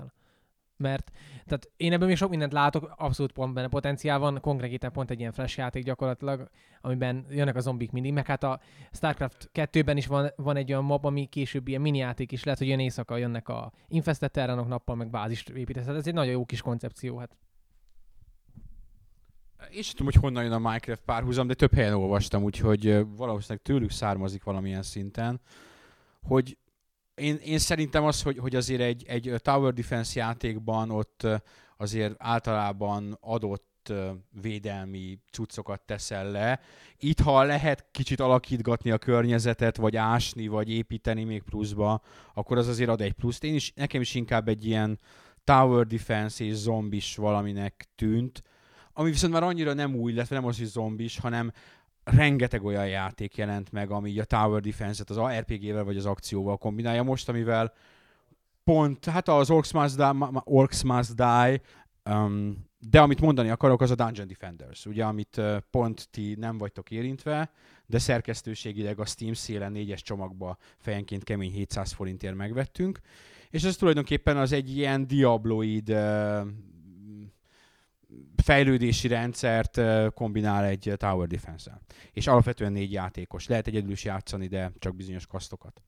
[0.77, 1.11] Mert
[1.45, 5.19] tehát én ebben még sok mindent látok, abszolút pont benne potenciál van, konkrétan pont egy
[5.19, 6.49] ilyen flash játék gyakorlatilag,
[6.81, 8.59] amiben jönnek a zombik mindig, meg hát a
[8.91, 12.59] StarCraft 2-ben is van, van egy olyan mob, ami később ilyen mini játék is lehet,
[12.59, 15.85] hogy jön éjszaka jönnek a infested terranok nappal, meg bázist építesz.
[15.85, 17.17] Hát ez egy nagyon jó kis koncepció.
[17.17, 17.37] Hát.
[19.71, 23.63] Én sem tudom, hogy honnan jön a Minecraft párhuzam, de több helyen olvastam, úgyhogy valószínűleg
[23.63, 25.39] tőlük származik valamilyen szinten,
[26.21, 26.57] hogy
[27.15, 31.27] én, én szerintem az, hogy, hogy azért egy, egy Tower Defense játékban ott
[31.77, 33.93] azért általában adott
[34.41, 36.59] védelmi cuccokat teszel le.
[36.97, 42.01] Itt, ha lehet kicsit alakítgatni a környezetet, vagy ásni, vagy építeni még pluszba,
[42.33, 43.43] akkor az azért ad egy pluszt.
[43.43, 44.99] Én is, nekem is inkább egy ilyen
[45.43, 48.43] Tower Defense és zombis valaminek tűnt,
[48.93, 51.51] ami viszont már annyira nem új lett, nem az, hogy zombis, hanem
[52.05, 57.03] rengeteg olyan játék jelent meg, ami a Tower Defense-et az RPG-vel vagy az akcióval kombinálja.
[57.03, 57.73] Most, amivel
[58.63, 61.61] pont, hát az Orcs Must Die, Orcs Must Die
[62.09, 66.91] um, de amit mondani akarok, az a Dungeon Defenders, ugye, amit pont ti nem vagytok
[66.91, 67.51] érintve,
[67.85, 72.99] de szerkesztőségileg a Steam szélen négyes csomagba fejenként kemény 700 forintért megvettünk,
[73.49, 76.47] és ez tulajdonképpen az egy ilyen diabloid uh,
[78.43, 79.81] fejlődési rendszert
[80.13, 81.81] kombinál egy Tower Defense-el.
[82.11, 83.47] És alapvetően négy játékos.
[83.47, 85.81] Lehet egyedül is játszani, de csak bizonyos kasztokat.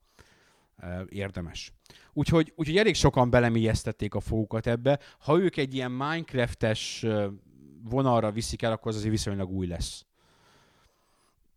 [1.09, 1.73] Érdemes.
[2.13, 4.99] Úgyhogy, úgyhogy elég sokan belemélyeztették a fogukat ebbe.
[5.19, 7.05] Ha ők egy ilyen Minecraft-es
[7.83, 10.05] vonalra viszik el, akkor az azért viszonylag új lesz.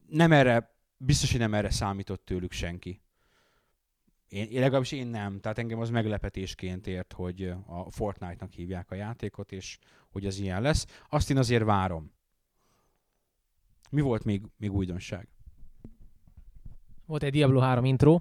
[0.06, 3.00] Nem erre, biztos, hogy nem erre számított tőlük senki.
[4.30, 5.40] Én, én legalábbis én nem.
[5.40, 9.78] Tehát engem az meglepetésként ért, hogy a Fortnite-nak hívják a játékot, és
[10.10, 10.86] hogy az ilyen lesz.
[11.08, 12.12] Azt én azért várom.
[13.90, 15.28] Mi volt még, még újdonság?
[17.06, 18.20] Volt egy Diablo 3 intro,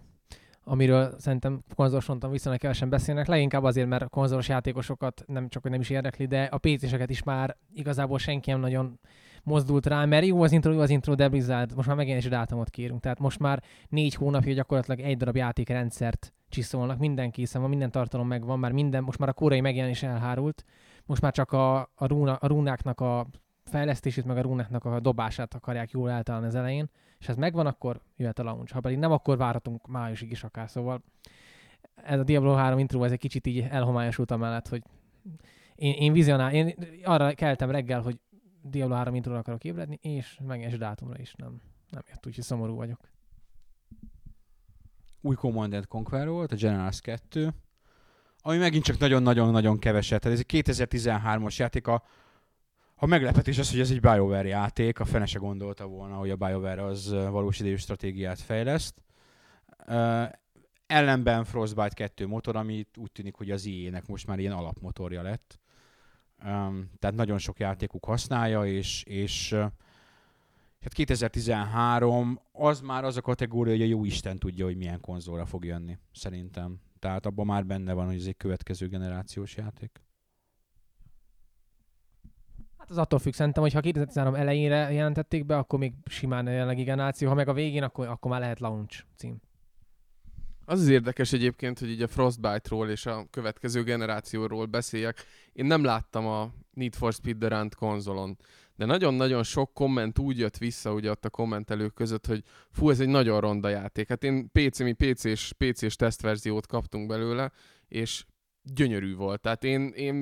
[0.64, 5.62] amiről szerintem konzolos mondtam viszonylag kevesen beszélnek, leginkább azért, mert a konzolos játékosokat nem csak,
[5.62, 9.00] hogy nem is érdekli, de a PC-seket is már igazából senki nem nagyon
[9.44, 12.70] mozdult rá, mert jó az intro, jó az intro, de Blizzard, most már megjelenési dátumot
[12.70, 13.02] kérünk.
[13.02, 18.28] Tehát most már négy hónapja gyakorlatilag egy darab játékrendszert csiszolnak, minden készen van, minden tartalom
[18.28, 20.66] megvan, már minden, most már a koreai megjelenés elhárult,
[21.06, 23.28] most már csak a, a, rúna, a rúnáknak a
[23.64, 28.02] fejlesztését, meg a rúnáknak a dobását akarják jól eltalálni az elején, és ez megvan, akkor
[28.18, 28.74] jöhet a launch.
[28.74, 30.70] Ha pedig nem, akkor várhatunk májusig is akár.
[30.70, 31.04] Szóval
[31.96, 34.84] ez a Diablo 3 intro, ez egy kicsit így elhomályosult amellett, hogy
[35.76, 38.20] én, én vizionál, én arra keltem reggel, hogy
[38.70, 43.10] Diablo 3 intro akarok ébredni, és megnyes dátumra is nem, nem jött, úgyhogy szomorú vagyok.
[45.22, 47.54] Új Command Conquer volt, a Generals 2,
[48.42, 50.22] ami megint csak nagyon-nagyon-nagyon keveset.
[50.22, 52.04] Tehát ez egy 2013-as játék, a,
[52.96, 56.36] a meglepetés az, hogy ez egy BioWare játék, a fene se gondolta volna, hogy a
[56.36, 59.02] BioWare az valós idejű stratégiát fejleszt.
[59.88, 60.30] Uh,
[60.88, 65.60] ellenben Frostbite 2 motor, ami úgy tűnik, hogy az IE-nek most már ilyen alapmotorja lett.
[67.00, 69.54] Tehát nagyon sok játékuk használja, és, és
[70.80, 75.46] hát 2013 az már az a kategória, hogy a jó Isten tudja, hogy milyen konzolra
[75.46, 76.80] fog jönni, szerintem.
[77.00, 80.02] Tehát abban már benne van, hogy ez egy következő generációs játék.
[82.78, 86.50] Hát az attól függ, szerintem, hogy ha 2013 elejére jelentették be, akkor még simán a
[86.50, 89.42] jelenlegi generáció, ha meg a végén, akkor, akkor már lehet launch cím.
[90.70, 95.26] Az az érdekes egyébként, hogy így a Frostbite-ról és a következő generációról beszéljek.
[95.54, 98.38] Én nem láttam a Need for Speed Durant konzolon,
[98.76, 103.00] de nagyon-nagyon sok komment úgy jött vissza ugye ott a kommentelők között, hogy fú, ez
[103.00, 104.08] egy nagyon ronda játék.
[104.08, 107.52] Hát én PC, mi PC-s, PC-s tesztverziót kaptunk belőle,
[107.88, 108.26] és
[108.64, 109.42] gyönyörű volt.
[109.42, 110.16] Tehát én, én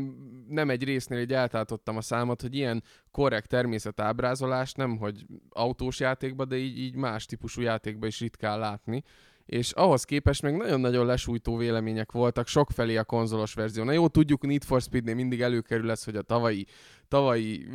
[0.48, 6.48] nem egy résznél egy eltáltottam a számot, hogy ilyen korrekt természetábrázolást nem, hogy autós játékban,
[6.48, 9.04] de így, így más típusú játékban is ritkán látni
[9.48, 13.84] és ahhoz képest még nagyon-nagyon lesújtó vélemények voltak sokfelé a konzolos verzió.
[13.84, 16.66] Na jó, tudjuk, Need for Speednél mindig előkerül ez, hogy a tavalyi,
[17.08, 17.68] tavalyi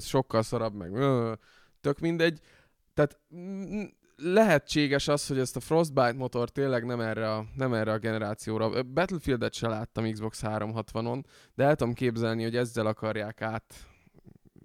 [0.00, 0.92] sokkal szarabb, meg
[1.80, 2.40] tök mindegy.
[2.94, 3.18] Tehát
[4.16, 8.82] lehetséges az, hogy ezt a Frostbite motor tényleg nem erre a, nem erre a generációra.
[8.82, 11.22] Battlefield-et se láttam Xbox 360-on,
[11.54, 13.74] de el tudom képzelni, hogy ezzel akarják át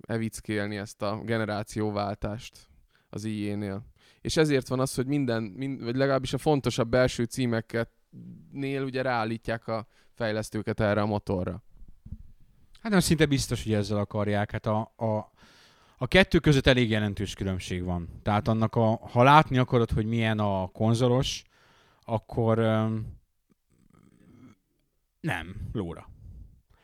[0.08, 2.68] evickélni ezt a generációváltást
[3.10, 3.86] az IE-nél
[4.26, 7.90] és ezért van az, hogy minden, mind, vagy legalábbis a fontosabb belső címeket
[8.52, 11.64] nél ugye ráállítják a fejlesztőket erre a motorra.
[12.82, 14.52] Hát nem szinte biztos, hogy ezzel akarják.
[14.52, 15.32] Hát a, a,
[15.98, 18.20] a kettő között elég jelentős különbség van.
[18.24, 21.44] Tehát annak a, ha látni akarod, hogy milyen a konzolos,
[22.02, 23.20] akkor um,
[25.20, 26.10] nem, lóra.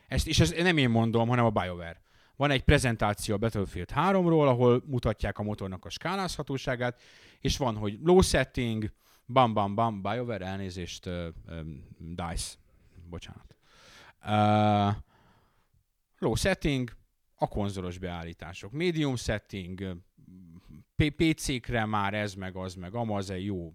[0.08, 2.01] Ezt, és ezt nem én mondom, hanem a BioWare.
[2.42, 7.00] Van egy prezentáció a Battlefield 3-ról, ahol mutatják a motornak a skálázhatóságát,
[7.40, 8.92] és van, hogy low setting,
[9.26, 12.54] bam, bam, bam, BioWare, elnézést, uh, um, DICE,
[13.08, 13.56] bocsánat.
[14.24, 15.02] Uh,
[16.18, 16.96] low setting,
[17.34, 18.72] a konzolos beállítások.
[18.72, 19.96] Medium setting,
[20.96, 23.72] PC-kre már ez, meg az, meg amaz, jó.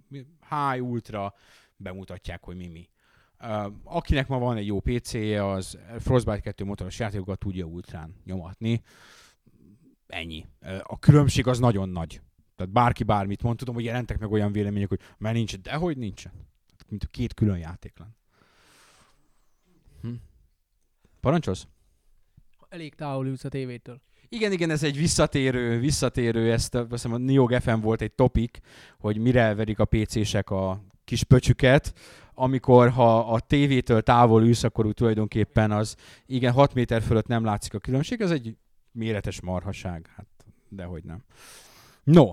[0.50, 1.34] High, ultra,
[1.76, 2.90] bemutatják, hogy mi mi.
[3.84, 8.82] Akinek ma van egy jó PC-je, az Frostbite 2 motoros játékokat tudja ultrán nyomatni.
[10.08, 10.46] Ennyi.
[10.84, 12.22] A különbség az nagyon nagy.
[12.56, 15.98] Tehát bárki bármit mond, tudom, hogy jelentek meg olyan vélemények, hogy már nincs, de hogy
[15.98, 16.32] nincsen.
[16.90, 18.16] Mint a két külön játék lenne.
[20.02, 20.14] Hm.
[21.20, 21.68] Parancsolsz?
[22.70, 24.02] Elég távol ülsz a tévétől.
[24.30, 28.60] Igen, igen, ez egy visszatérő, visszatérő, ezt azt hiszem a Neo FM volt egy topik,
[29.00, 31.94] hogy mire verik a PC-sek a kis pöcsüket,
[32.40, 37.44] amikor ha a tévétől távol ülsz, akkor úgy tulajdonképpen az, igen, 6 méter fölött nem
[37.44, 38.58] látszik a különbség, ez egy
[38.92, 40.28] méretes marhaság, hát
[40.70, 41.24] dehogy nem.
[42.04, 42.32] No,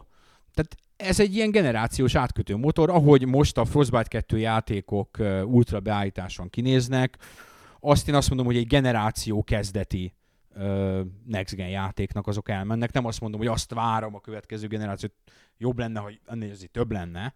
[0.54, 6.50] tehát ez egy ilyen generációs átkötő motor, ahogy most a Frostbite 2 játékok ultra beállításon
[6.50, 7.18] kinéznek,
[7.80, 10.14] azt én azt mondom, hogy egy generáció kezdeti
[11.26, 12.92] next gen játéknak azok elmennek.
[12.92, 15.12] Nem azt mondom, hogy azt várom a következő generációt,
[15.58, 17.34] jobb lenne, hogy ennél több lenne,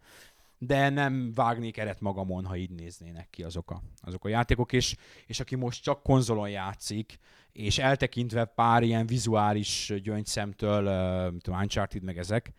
[0.59, 4.96] de nem vágnék eret magamon, ha így néznének ki azok a, azok a játékok, és,
[5.26, 7.18] és aki most csak konzolon játszik,
[7.52, 12.52] és eltekintve pár ilyen vizuális gyöngyszemtől, uh, tudom, Uncharted meg ezek,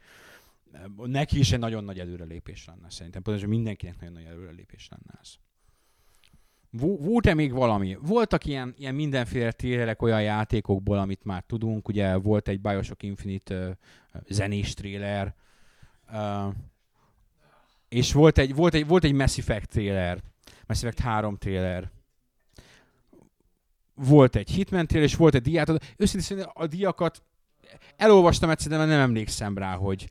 [0.95, 3.21] neki is egy nagyon nagy előrelépés lenne szerintem.
[3.21, 5.33] Pontosan mindenkinek nagyon nagy előrelépés lenne ez.
[6.99, 7.97] Volt-e még valami?
[8.01, 11.87] Voltak ilyen, ilyen mindenféle trélerek olyan játékokból, amit már tudunk.
[11.87, 15.35] Ugye volt egy Bioshock Infinite uh, zenés tréler,
[16.11, 16.53] uh,
[17.89, 20.21] és volt egy, volt, egy, volt egy Mass Effect trailer,
[20.67, 21.91] Mass Effect 3 trailer,
[23.95, 25.93] volt egy Hitman trailer, és volt egy diát.
[25.97, 27.21] Őszintén a diakat
[27.95, 30.09] elolvastam egyszer, de nem emlékszem rá, hogy,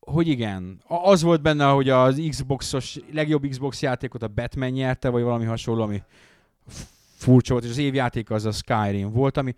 [0.00, 0.82] hogy igen.
[0.86, 5.82] Az volt benne, hogy az Xboxos, legjobb Xbox játékot a Batman nyerte, vagy valami hasonló,
[5.82, 6.02] ami
[7.16, 9.54] furcsa volt, és az évjáték az a Skyrim volt, ami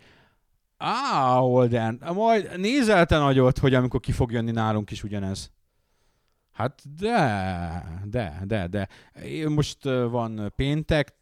[0.76, 5.50] Á, Holden, majd nézel te nagyot, hogy amikor ki fog jönni nálunk is ugyanez.
[6.60, 8.88] Hát de, de, de, de.
[9.48, 11.14] Most van péntek,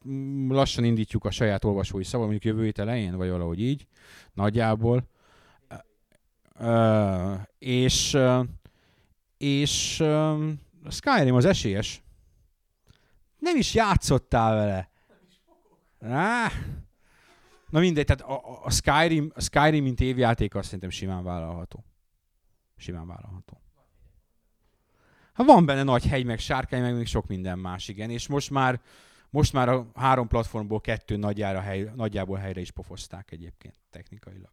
[0.48, 3.86] lassan indítjuk a saját olvasói szaval, mondjuk jövő hét elején, vagy valahogy így,
[4.32, 5.08] nagyjából.
[7.58, 8.18] És
[9.36, 10.04] és
[10.90, 12.02] Skyrim az esélyes.
[13.38, 14.90] Nem is játszottál vele.
[16.14, 16.50] Á.
[17.70, 21.84] Na mindegy, tehát a- a, Skyrim, a Skyrim mint évjáték azt szerintem simán vállalható.
[22.76, 23.60] Simán vállalható.
[25.38, 28.10] Hát van benne nagy hegy, meg sárkány, meg még sok minden más, igen.
[28.10, 28.80] És most már,
[29.30, 34.52] most már a három platformból kettő nagyjára hely, nagyjából helyre is pofozták egyébként technikailag.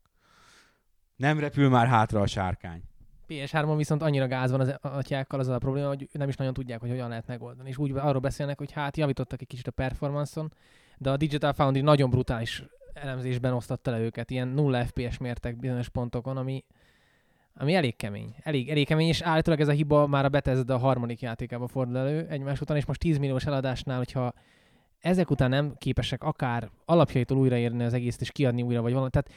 [1.15, 2.83] Nem repül már hátra a sárkány.
[3.27, 6.79] PS3-on viszont annyira gáz van az atyákkal, az a probléma, hogy nem is nagyon tudják,
[6.79, 7.69] hogy hogyan lehet megoldani.
[7.69, 10.53] És úgy arról beszélnek, hogy hát javítottak egy kicsit a performance-on,
[10.97, 12.63] de a Digital Foundry nagyon brutális
[12.93, 16.63] elemzésben osztatta le őket, ilyen 0 FPS mértek bizonyos pontokon, ami,
[17.57, 18.35] ami elég kemény.
[18.43, 21.97] Elég, elég kemény, és állítólag ez a hiba már a Bethesda a harmadik játékában fordul
[21.97, 24.33] elő egymás után, és most 10 milliós eladásnál, hogyha
[24.99, 29.09] ezek után nem képesek akár alapjaitól újraírni az egészet, és kiadni újra, vagy valami.
[29.09, 29.31] Tehát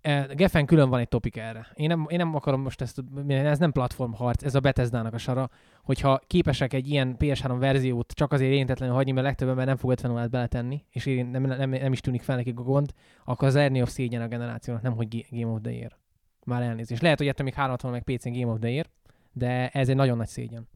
[0.00, 1.66] eh, Geffen külön van egy topik erre.
[1.74, 5.50] Én nem, én nem akarom most ezt, ez nem platformharc, ez a Bethesda-nak a sara,
[5.82, 9.90] hogyha képesek egy ilyen PS3 verziót csak azért érintetlenül hagyni, mert legtöbb ember nem fog
[9.90, 12.92] 50 órát beletenni, és érint- nem, nem, nem, is tűnik fel nekik a gond,
[13.24, 15.99] akkor az Ernie of szégyen a generációnak, nem hogy Ga- Game of the Year.
[16.44, 17.02] Már elnézést.
[17.02, 18.90] Lehet, hogy ettől még 360 meg PC-n Game of the Year,
[19.32, 20.68] de ez egy nagyon nagy szégyen.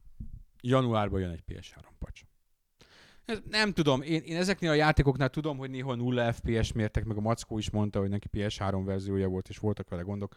[0.61, 2.21] Januárban jön egy PS3 pacs.
[3.49, 7.21] Nem tudom, én, én ezeknél a játékoknál tudom, hogy néha 0 FPS mértek, meg a
[7.21, 10.35] Mackó is mondta, hogy neki PS3 verziója volt, és voltak vele gondok.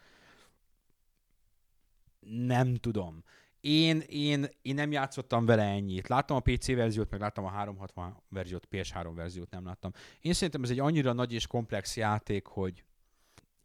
[2.20, 3.24] Nem tudom.
[3.60, 6.08] Én, én, én nem játszottam vele ennyit.
[6.08, 9.92] Láttam a PC verziót, meg láttam a 360 verziót, PS3 verziót nem láttam.
[10.20, 12.84] Én szerintem ez egy annyira nagy és komplex játék, hogy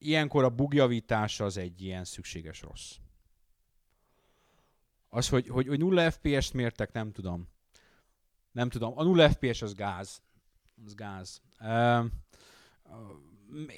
[0.08, 2.96] ilyenkor a bugjavítás az egy ilyen szükséges rossz.
[5.10, 7.48] Az, hogy, hogy, hogy 0 FPS-t mértek, nem tudom.
[8.52, 8.98] Nem tudom.
[8.98, 10.22] A 0 FPS az gáz.
[10.86, 11.42] Az gáz.
[11.60, 12.06] Uh,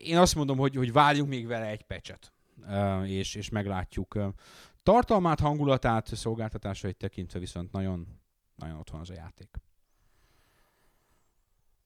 [0.04, 4.16] én azt mondom, hogy, hogy várjunk még vele egy pecset, uh, és, és meglátjuk.
[4.16, 4.34] Uh,
[4.84, 8.20] tartalmát, hangulatát, szolgáltatásait tekintve viszont nagyon,
[8.56, 9.50] nagyon ott van az a játék.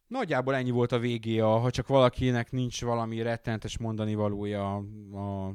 [0.10, 4.76] Nagyjából ennyi volt a végé, ha csak valakinek nincs valami rettenetes mondani valója
[5.12, 5.48] a,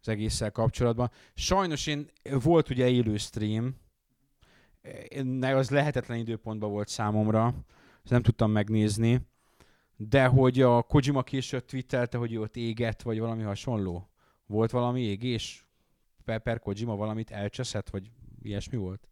[0.00, 1.10] az egésszel kapcsolatban.
[1.34, 2.10] Sajnos én,
[2.42, 3.76] volt ugye élő stream,
[5.40, 7.54] az lehetetlen időpontban volt számomra,
[8.02, 9.20] ezt nem tudtam megnézni,
[9.96, 14.10] de hogy a Kojima később twittelte, hogy ő ott égett, vagy valami hasonló.
[14.46, 15.66] Volt valami égés?
[16.24, 18.10] Pepper Kojima valamit elcseszett, vagy
[18.42, 19.08] ilyesmi volt?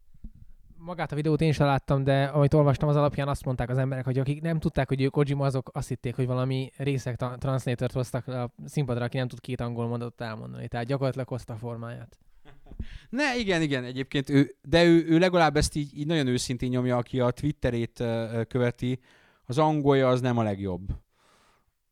[0.85, 4.05] Magát a videót én sem láttam, de amit olvastam az alapján azt mondták az emberek,
[4.05, 7.91] hogy akik nem tudták, hogy ő Kojima, azok azt hitték, hogy valami részek tra- transzlétort
[7.91, 10.67] hoztak a színpadra, aki nem tud két angol mondatot elmondani.
[10.67, 12.17] Tehát gyakorlatilag hozta a formáját.
[13.09, 16.97] Ne, igen, igen, egyébként ő, de ő, ő legalább ezt így, így nagyon őszintén nyomja,
[16.97, 18.99] aki a Twitterét uh, követi.
[19.45, 20.89] Az angolja az nem a legjobb.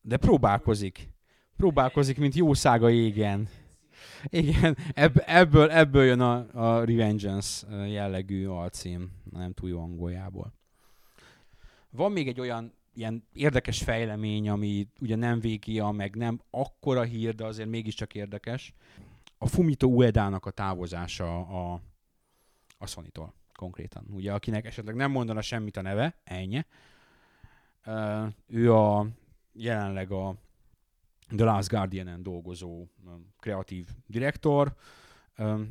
[0.02, 1.10] De próbálkozik.
[1.58, 3.48] Próbálkozik, mint jó szága égen.
[4.30, 10.54] Igen, ebb, ebből, ebből jön a, a Revengeance jellegű alcím, nem túl jó angoljából.
[11.90, 17.36] Van még egy olyan ilyen érdekes fejlemény, ami ugye nem végia, meg nem akkora hír,
[17.36, 18.74] de azért mégiscsak érdekes.
[19.38, 21.82] A Fumito Uedának a távozása a,
[22.78, 24.06] a Sony-tól konkrétan.
[24.10, 26.66] Ugye, akinek esetleg nem mondana semmit a neve, ennyi.
[28.48, 29.08] Ő a
[29.54, 30.36] jelenleg a
[31.28, 32.88] The Last Guardian-en dolgozó
[33.40, 34.76] kreatív direktor,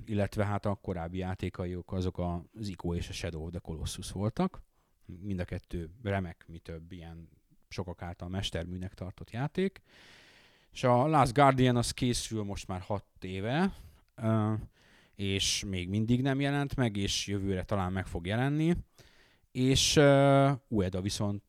[0.05, 2.19] illetve hát a korábbi játékaik azok
[2.53, 4.63] az Ico és a Shadow of the Colossus voltak.
[5.05, 7.29] Mind a kettő remek, mi több ilyen
[7.69, 9.83] sokak által mesterműnek tartott játék.
[10.73, 13.75] És a Last Guardian az készül most már hat éve,
[15.15, 18.77] és még mindig nem jelent meg, és jövőre talán meg fog jelenni.
[19.51, 19.97] És
[20.69, 21.43] Ueda viszont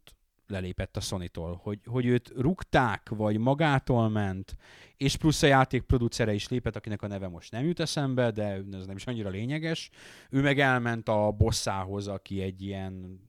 [0.47, 4.55] lelépett a Sony-tól, hogy, hogy őt rúgták, vagy magától ment,
[4.97, 8.43] és plusz a játék producere is lépett, akinek a neve most nem jut eszembe, de
[8.71, 9.89] ez nem is annyira lényeges.
[10.29, 13.21] Ő meg elment a bosszához, aki egy ilyen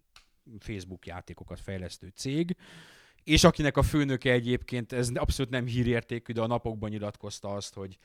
[0.59, 2.57] Facebook játékokat fejlesztő cég,
[3.25, 7.99] és akinek a főnöke egyébként, ez abszolút nem hírértékű, de a napokban nyilatkozta azt, hogy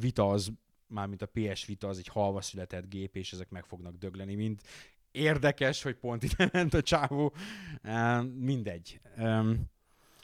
[0.00, 0.52] Vita az,
[0.86, 4.62] mármint a PS Vita az egy halva született gép, és ezek meg fognak dögleni, mint
[5.12, 7.34] érdekes, hogy pont ide ment a csávó.
[8.34, 9.00] Mindegy.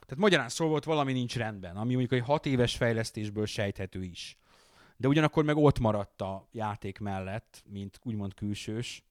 [0.06, 4.36] Tehát magyarán szó volt, valami nincs rendben, ami mondjuk egy hat éves fejlesztésből sejthető is.
[4.96, 9.04] De ugyanakkor meg ott maradt a játék mellett, mint úgymond külsős.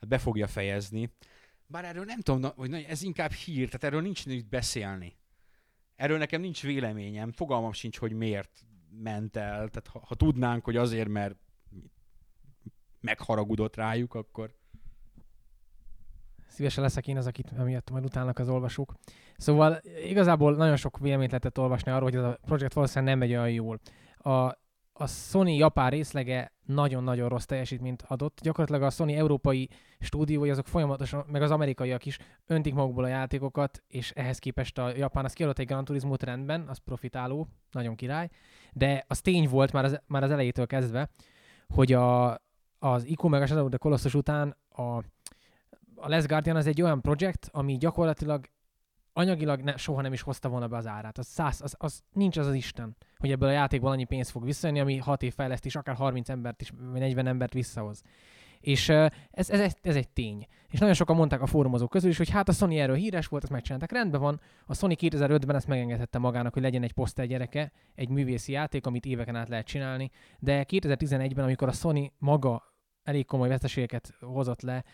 [0.00, 1.10] Hát be fogja fejezni.
[1.66, 5.16] Bár erről nem tudom, hogy ez inkább hír, tehát erről nincs mit beszélni.
[5.96, 8.64] Erről nekem nincs véleményem, fogalmam sincs, hogy miért
[9.02, 9.68] ment el.
[9.68, 11.36] Tehát ha, ha tudnánk, hogy azért, mert
[13.00, 14.54] megharagudott rájuk, akkor
[16.54, 18.94] Szívesen leszek én az, akit emiatt majd utálnak az olvasók.
[19.36, 23.36] Szóval igazából nagyon sok véleményt lehetett olvasni arról, hogy ez a projekt valószínűleg nem megy
[23.36, 23.80] olyan jól.
[24.18, 24.30] A,
[24.92, 28.38] a Sony japán részlege nagyon-nagyon rossz teljesítményt adott.
[28.42, 29.68] Gyakorlatilag a Sony európai
[30.00, 34.96] stúdiói azok folyamatosan, meg az amerikaiak is öntik magukból a játékokat, és ehhez képest a
[34.96, 38.28] japán az kiadott egy Gran Turismo rendben, az profitáló, nagyon király,
[38.72, 41.10] de az tény volt már az, már az elejétől kezdve,
[41.68, 42.38] hogy a,
[42.78, 45.00] az IQ meg a Shadow of the Colossus után a,
[46.04, 48.48] a Les Guardian az egy olyan projekt, ami gyakorlatilag
[49.12, 51.18] anyagilag ne, soha nem is hozta volna be az árát.
[51.18, 54.44] Az, száz, az, az nincs az az Isten, hogy ebből a játékból annyi pénz fog
[54.44, 58.02] visszajönni, ami 6 év fejlesztés, akár 30 embert is, vagy 40 embert visszahoz.
[58.60, 60.46] És ez, ez, ez, ez egy tény.
[60.68, 63.42] És nagyon sokan mondták a fórumozók közül is, hogy hát a Sony erről híres volt,
[63.42, 63.92] ezt megcsinálták.
[63.92, 68.52] Rendben van, a Sony 2005-ben ezt megengedhette magának, hogy legyen egy poszter gyereke, egy művészi
[68.52, 72.62] játék, amit éveken át lehet csinálni, de 2011-ben, amikor a Sony maga
[73.02, 74.84] elég komoly veszteségeket hozott le,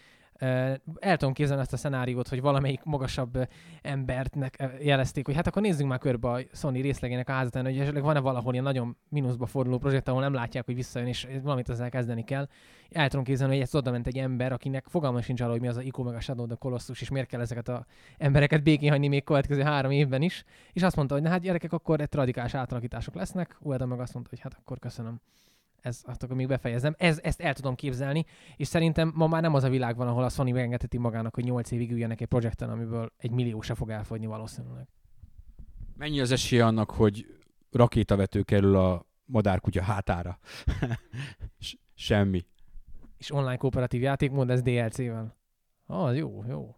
[0.99, 3.49] el tudom képzelni ezt a szenáriót, hogy valamelyik magasabb
[3.82, 8.03] embertnek jelezték, hogy hát akkor nézzünk már körbe a Sony részlegének a házatán, hogy esetleg
[8.03, 11.91] van-e valahol ilyen nagyon mínuszba forduló projekt, ahol nem látják, hogy visszajön, és valamit ezzel
[11.91, 12.49] kezdeni kell.
[12.91, 15.68] El tudom képzelni, hogy ez oda ment egy ember, akinek fogalma sincs arra, hogy mi
[15.68, 17.86] az a Ico meg a Shadow the Colossus, és miért kell ezeket a
[18.18, 20.45] embereket békén hagyni még következő három évben is.
[20.72, 23.57] És azt mondta, hogy na hát gyerekek, akkor egy radikális átalakítások lesznek.
[23.61, 25.20] Ueda meg azt mondta, hogy hát akkor köszönöm
[25.83, 26.95] ez, azt akkor még befejezem.
[26.99, 28.24] Ez, ezt el tudom képzelni,
[28.57, 31.45] és szerintem ma már nem az a világ van, ahol a Sony megengedheti magának, hogy
[31.45, 34.89] 8 évig üljenek egy projekten, amiből egy millió se fog elfogyni valószínűleg.
[35.97, 37.26] Mennyi az esély annak, hogy
[37.70, 40.39] rakétavető kerül a madárkutya hátára?
[41.95, 42.45] Semmi.
[43.16, 45.39] És online kooperatív játékmód, ez DLC-vel.
[45.87, 46.76] Ah, jó, jó.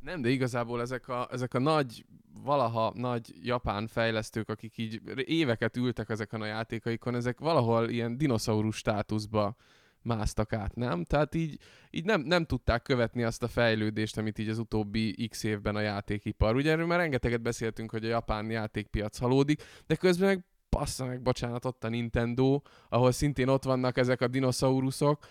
[0.00, 2.06] Nem, de igazából ezek a, ezek a nagy
[2.46, 8.76] valaha nagy japán fejlesztők, akik így éveket ültek ezeken a játékaikon, ezek valahol ilyen dinoszaurus
[8.76, 9.56] státuszba
[10.02, 11.04] másztak át, nem?
[11.04, 11.58] Tehát így,
[11.90, 15.80] így nem, nem tudták követni azt a fejlődést, amit így az utóbbi x évben a
[15.80, 16.56] játékipar.
[16.56, 21.22] Ugye erről már rengeteget beszéltünk, hogy a japán játékpiac halódik, de közben meg passza meg,
[21.22, 25.26] bocsánat, ott a Nintendo, ahol szintén ott vannak ezek a dinoszauruszok,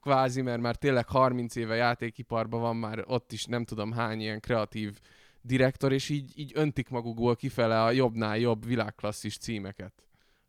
[0.00, 4.40] kvázi, mert már tényleg 30 éve játékiparban van már ott is nem tudom hány ilyen
[4.40, 4.98] kreatív
[5.46, 9.92] direktor, és így, így öntik magukból kifele a jobbnál jobb világklasszis címeket.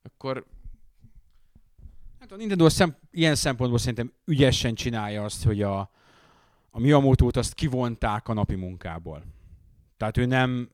[0.03, 0.45] Akkor...
[2.19, 5.79] Hát a Nintendo szem, ilyen szempontból szerintem ügyesen csinálja azt, hogy a,
[6.69, 9.23] a Miyamoto-t azt kivonták a napi munkából.
[9.97, 10.69] Tehát ő nem,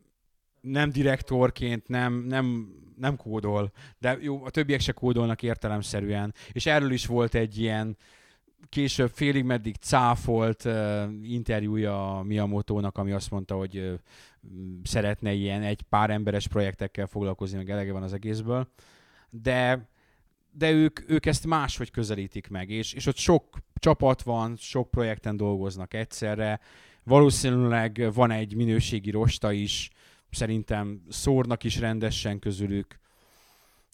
[0.62, 6.34] nem direktorként, nem, nem, nem kódol, de jó, a többiek se kódolnak értelemszerűen.
[6.52, 7.98] És erről is volt egy ilyen
[8.70, 13.94] később félig meddig cáfolt uh, interjúja a Miyamoto-nak, ami azt mondta, hogy uh,
[14.84, 18.68] szeretne ilyen egy pár emberes projektekkel foglalkozni, meg elege van az egészből.
[19.30, 19.92] De
[20.56, 25.38] de ők, ők ezt máshogy közelítik meg, és, és ott sok csapat van, sok projekten
[25.38, 26.60] dolgoznak egyszerre,
[27.04, 29.90] valószínűleg van egy minőségi rosta is,
[30.30, 33.00] szerintem szórnak is rendesen közülük,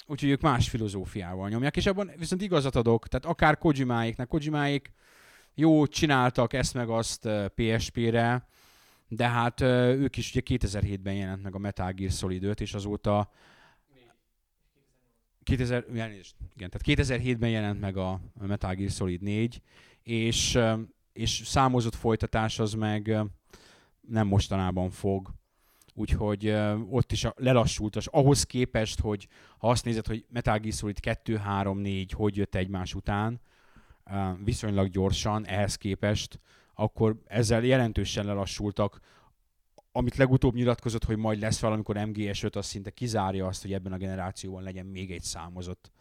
[0.10, 4.92] úgyhogy ők más filozófiával nyomják, és abban viszont igazat adok, tehát akár Kojimáéknak, Kojimáék
[5.54, 8.48] jó csináltak ezt meg azt PSP-re,
[9.08, 13.32] de hát ők is ugye 2007-ben jelent meg a Metal Gear Solid 5, és azóta
[15.44, 16.20] 2000, igen,
[16.56, 19.62] tehát 2007-ben jelent meg a Metal Gear Solid 4,
[20.04, 20.60] és,
[21.14, 23.18] és számozott folytatás az meg
[24.02, 25.30] nem mostanában fog
[26.00, 26.50] úgyhogy
[26.90, 29.28] ott is a, lelassult, és ahhoz képest, hogy
[29.58, 33.42] ha azt nézed, hogy Metal Gear Solid 2, 3, 4 hogy jött egymás után,
[34.44, 36.40] viszonylag gyorsan ehhez képest,
[36.74, 39.00] akkor ezzel jelentősen lelassultak.
[39.92, 43.98] Amit legutóbb nyilatkozott, hogy majd lesz valamikor MGS5, az szinte kizárja azt, hogy ebben a
[43.98, 45.92] generációban legyen még egy számozott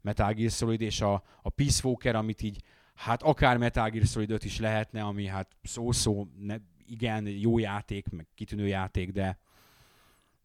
[0.00, 2.62] Metal Gear Solid, és a, a Peace Walker, amit így,
[2.94, 6.56] hát akár Metal Gear Solid 5 is lehetne, ami hát szó-szó ne,
[6.86, 9.38] igen, jó játék, meg kitűnő játék, de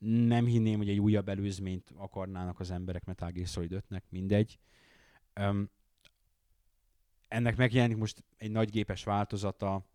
[0.02, 4.60] nem hinném, hogy egy újabb előzményt akarnának az emberek Metal Gear Solid 5-nek, mindegy.
[5.40, 5.70] Um,
[7.28, 9.86] ennek megjelenik most egy nagy gépes változata,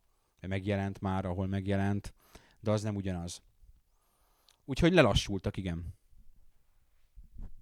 [0.40, 2.14] megjelent már, ahol megjelent,
[2.60, 3.42] de az nem ugyanaz.
[4.64, 5.94] Úgyhogy lelassultak, igen.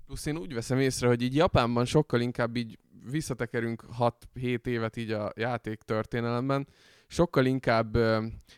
[0.07, 2.78] Plusz én úgy veszem észre, hogy így Japánban sokkal inkább így
[3.11, 6.68] visszatekerünk 6-7 évet így a játék történelemben,
[7.07, 7.96] sokkal inkább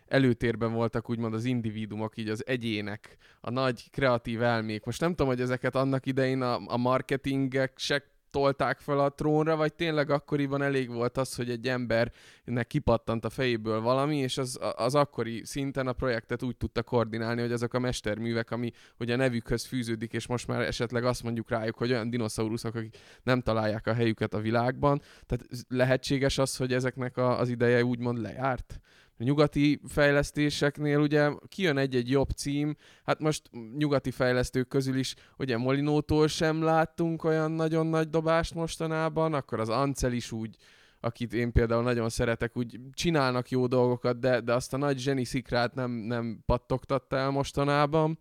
[0.07, 4.85] előtérben voltak úgymond az individumok, így az egyének, a nagy kreatív elmék.
[4.85, 9.57] Most nem tudom, hogy ezeket annak idején a, a marketingek se tolták fel a trónra,
[9.57, 14.59] vagy tényleg akkoriban elég volt az, hogy egy embernek kipattant a fejéből valami, és az,
[14.77, 19.17] az akkori szinten a projektet úgy tudta koordinálni, hogy azok a mesterművek, ami hogy a
[19.17, 23.87] nevükhöz fűződik, és most már esetleg azt mondjuk rájuk, hogy olyan dinoszauruszok, akik nem találják
[23.87, 25.01] a helyüket a világban.
[25.27, 28.81] Tehát lehetséges az, hogy ezeknek a, az ideje úgymond lejárt?
[29.19, 36.29] Nyugati fejlesztéseknél ugye kijön egy-egy jobb cím, hát most nyugati fejlesztők közül is ugye Molinótól
[36.29, 40.57] sem láttunk olyan nagyon nagy dobást mostanában, akkor az Ancel is úgy,
[41.01, 45.25] akit én például nagyon szeretek, úgy csinálnak jó dolgokat, de, de azt a nagy zseni
[45.25, 48.19] szikrát nem, nem pattogtatta el mostanában.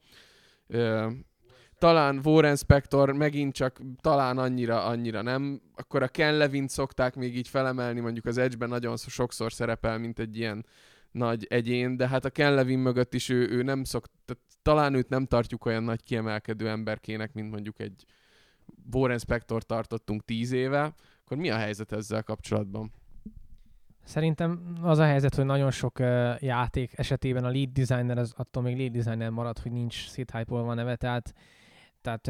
[0.68, 1.08] Ö,
[1.86, 5.61] talán Warren Spector megint csak talán annyira, annyira nem.
[5.75, 10.19] Akkor a Ken Levin szokták még így felemelni, mondjuk az Edge-ben nagyon sokszor szerepel, mint
[10.19, 10.65] egy ilyen
[11.11, 14.93] nagy egyén, de hát a Ken Levin mögött is ő, ő nem szok, tehát talán
[14.93, 18.05] őt nem tartjuk olyan nagy kiemelkedő emberkének, mint mondjuk egy
[18.93, 22.91] Warren Spector tartottunk tíz éve, akkor mi a helyzet ezzel kapcsolatban?
[24.03, 28.63] Szerintem az a helyzet, hogy nagyon sok uh, játék esetében a lead designer az attól
[28.63, 31.33] még lead designer marad, hogy nincs széthypolva a neve, tehát,
[32.06, 32.28] tehát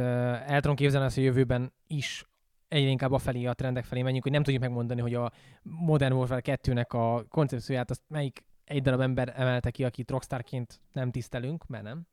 [0.47, 2.25] el tudom képzelni azt, hogy jövőben is
[2.67, 6.13] egyre inkább a felé, a trendek felé menjünk, hogy nem tudjuk megmondani, hogy a Modern
[6.13, 11.67] Warfare 2-nek a koncepcióját azt melyik egy darab ember emelte ki, akit rockstarként nem tisztelünk,
[11.67, 12.07] mert nem,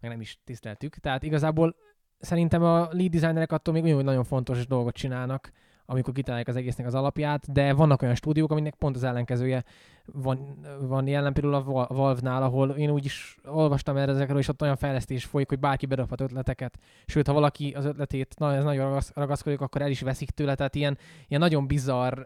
[0.00, 0.96] meg nem is tiszteltük.
[0.96, 1.76] Tehát igazából
[2.18, 5.52] szerintem a lead designerek attól még nagyon fontos dolgot csinálnak,
[5.86, 9.64] amikor kitalálják az egésznek az alapját, de vannak olyan stúdiók, aminek pont az ellenkezője
[10.04, 14.62] van, van jelen, például a Valve-nál, ahol én úgy is olvastam erre ezekről, és ott
[14.62, 19.00] olyan fejlesztés folyik, hogy bárki bedobhat ötleteket, sőt, ha valaki az ötletét na, ez nagyon
[19.14, 22.20] ragaszkodik, akkor el is veszik tőle, tehát ilyen, ilyen nagyon bizarr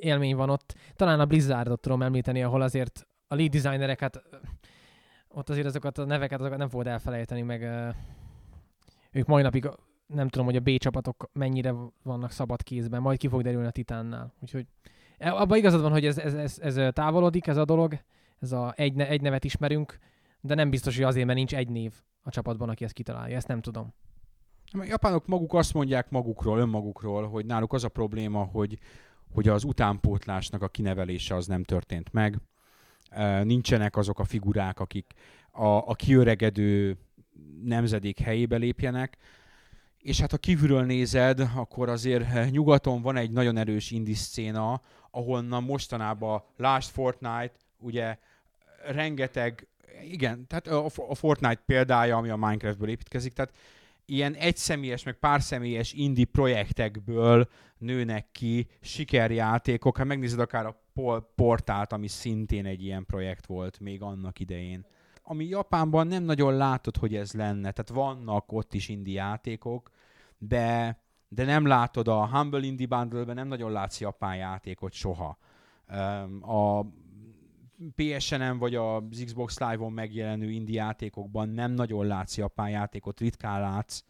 [0.00, 0.74] élmény van ott.
[0.96, 4.22] Talán a Blizzardot tudom említeni, ahol azért a lead designereket,
[5.28, 7.62] ott azért azokat a neveket azokat nem fogod elfelejteni, meg
[9.10, 9.68] ők mai napig
[10.06, 13.70] nem tudom, hogy a B csapatok mennyire vannak szabad kézben, majd ki fog derülni a
[13.70, 14.32] Titánnál.
[14.40, 14.66] Úgyhogy
[15.18, 17.98] e, abban igazad van, hogy ez, ez, ez, ez távolodik, ez a dolog,
[18.40, 19.98] ez a egy, egy nevet ismerünk,
[20.40, 21.92] de nem biztos, hogy azért, mert nincs egy név
[22.22, 23.36] a csapatban, aki ezt kitalálja.
[23.36, 23.94] Ezt nem tudom.
[24.72, 28.78] A japánok maguk azt mondják magukról, önmagukról, hogy náluk az a probléma, hogy
[29.36, 32.38] hogy az utánpótlásnak a kinevelése az nem történt meg.
[33.42, 35.12] Nincsenek azok a figurák, akik
[35.50, 36.96] a, a kiöregedő
[37.62, 39.16] nemzedék helyébe lépjenek.
[40.06, 44.80] És hát ha kívülről nézed, akkor azért nyugaton van egy nagyon erős indie szcéna,
[45.10, 48.18] ahonnan mostanában Last Fortnite, ugye
[48.84, 49.66] rengeteg,
[50.10, 53.56] igen, tehát a Fortnite példája, ami a Minecraftből építkezik, tehát
[54.04, 57.48] ilyen egyszemélyes, meg párszemélyes indie projektekből
[57.78, 59.96] nőnek ki sikerjátékok.
[59.96, 60.82] Ha megnézed akár a
[61.34, 64.86] portált, ami szintén egy ilyen projekt volt még annak idején.
[65.22, 67.70] Ami Japánban nem nagyon látod, hogy ez lenne.
[67.70, 69.90] Tehát vannak ott is indie játékok,
[70.38, 75.38] de, de nem látod a Humble Indie Bundle-ben, nem nagyon látsz japán játékot soha.
[76.40, 76.86] A
[77.94, 84.02] PSN-en vagy az Xbox Live-on megjelenő indie játékokban nem nagyon látsz japán játékot, ritkán látsz,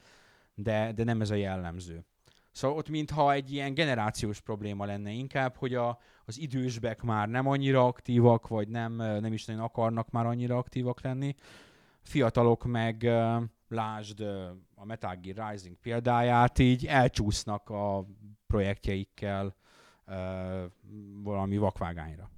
[0.55, 2.05] de, de nem ez a jellemző.
[2.53, 7.47] Szóval ott mintha egy ilyen generációs probléma lenne inkább, hogy a, az idősbek már nem
[7.47, 11.35] annyira aktívak, vagy nem, nem is nagyon akarnak már annyira aktívak lenni.
[12.03, 13.11] Fiatalok meg,
[13.69, 14.25] lásd
[14.87, 18.07] Metal Gear Rising példáját, így elcsúsznak a
[18.47, 19.57] projektjeikkel
[21.23, 22.31] valami vakvágányra.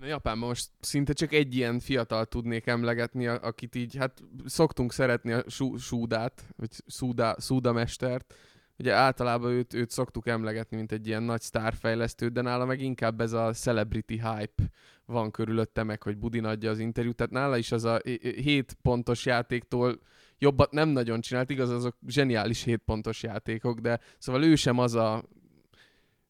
[0.00, 5.32] A Japánban most szinte csak egy ilyen fiatal tudnék emlegetni, akit így, hát szoktunk szeretni
[5.32, 5.44] a
[5.78, 8.34] Súdát, vagy Súda, Súda mestert.
[8.78, 13.20] Ugye általában őt, őt szoktuk emlegetni, mint egy ilyen nagy sztárfejlesztő, de nála meg inkább
[13.20, 14.70] ez a celebrity hype
[15.04, 17.16] van körülötte meg, hogy Budin adja az interjút.
[17.16, 20.00] Tehát nála is az a 7 pontos játéktól
[20.38, 24.94] jobbat nem nagyon csinált, igaz, azok zseniális 7 pontos játékok, de szóval ő sem az
[24.94, 25.24] a,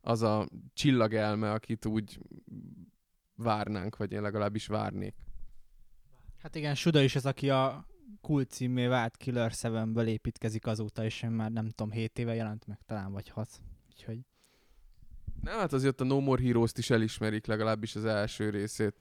[0.00, 2.18] az a csillagelme, akit úgy
[3.34, 5.14] várnánk, vagy én legalábbis várnék.
[6.42, 7.86] Hát igen, Suda is az, aki a
[8.20, 12.66] kult címé vált Killer 7-ből építkezik azóta, és én már nem tudom, 7 éve jelent
[12.66, 13.48] meg talán, vagy 6.
[13.88, 14.18] Úgyhogy...
[15.42, 18.94] Nem, hát azért a No More Heroes-t is elismerik, legalábbis az első részét.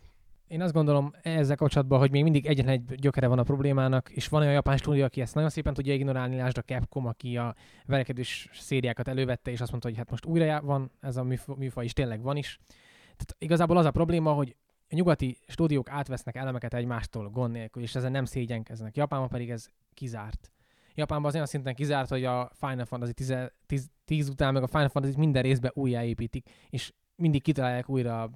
[0.48, 4.28] Én azt gondolom ezzel kapcsolatban, hogy még mindig egyetlen egy gyökere van a problémának, és
[4.28, 7.56] van olyan japán stúdió, aki ezt nagyon szépen tudja ignorálni, lásd a Capcom, aki a
[7.86, 11.24] verekedős szériákat elővette, és azt mondta, hogy hát most újra van ez a
[11.58, 12.60] műfaj, és tényleg van is.
[13.02, 14.56] Tehát igazából az a probléma, hogy
[14.89, 18.95] a nyugati stúdiók átvesznek elemeket egymástól gond nélkül, és ezen nem szégyenkeznek.
[18.95, 20.52] Japánban pedig ez kizárt.
[20.95, 24.68] Japánban az olyan szinten kizárt, hogy a Final Fantasy 10, 10, 10 után meg a
[24.68, 28.30] Final Fantasy minden részbe újjáépítik, és mindig kitalálják újra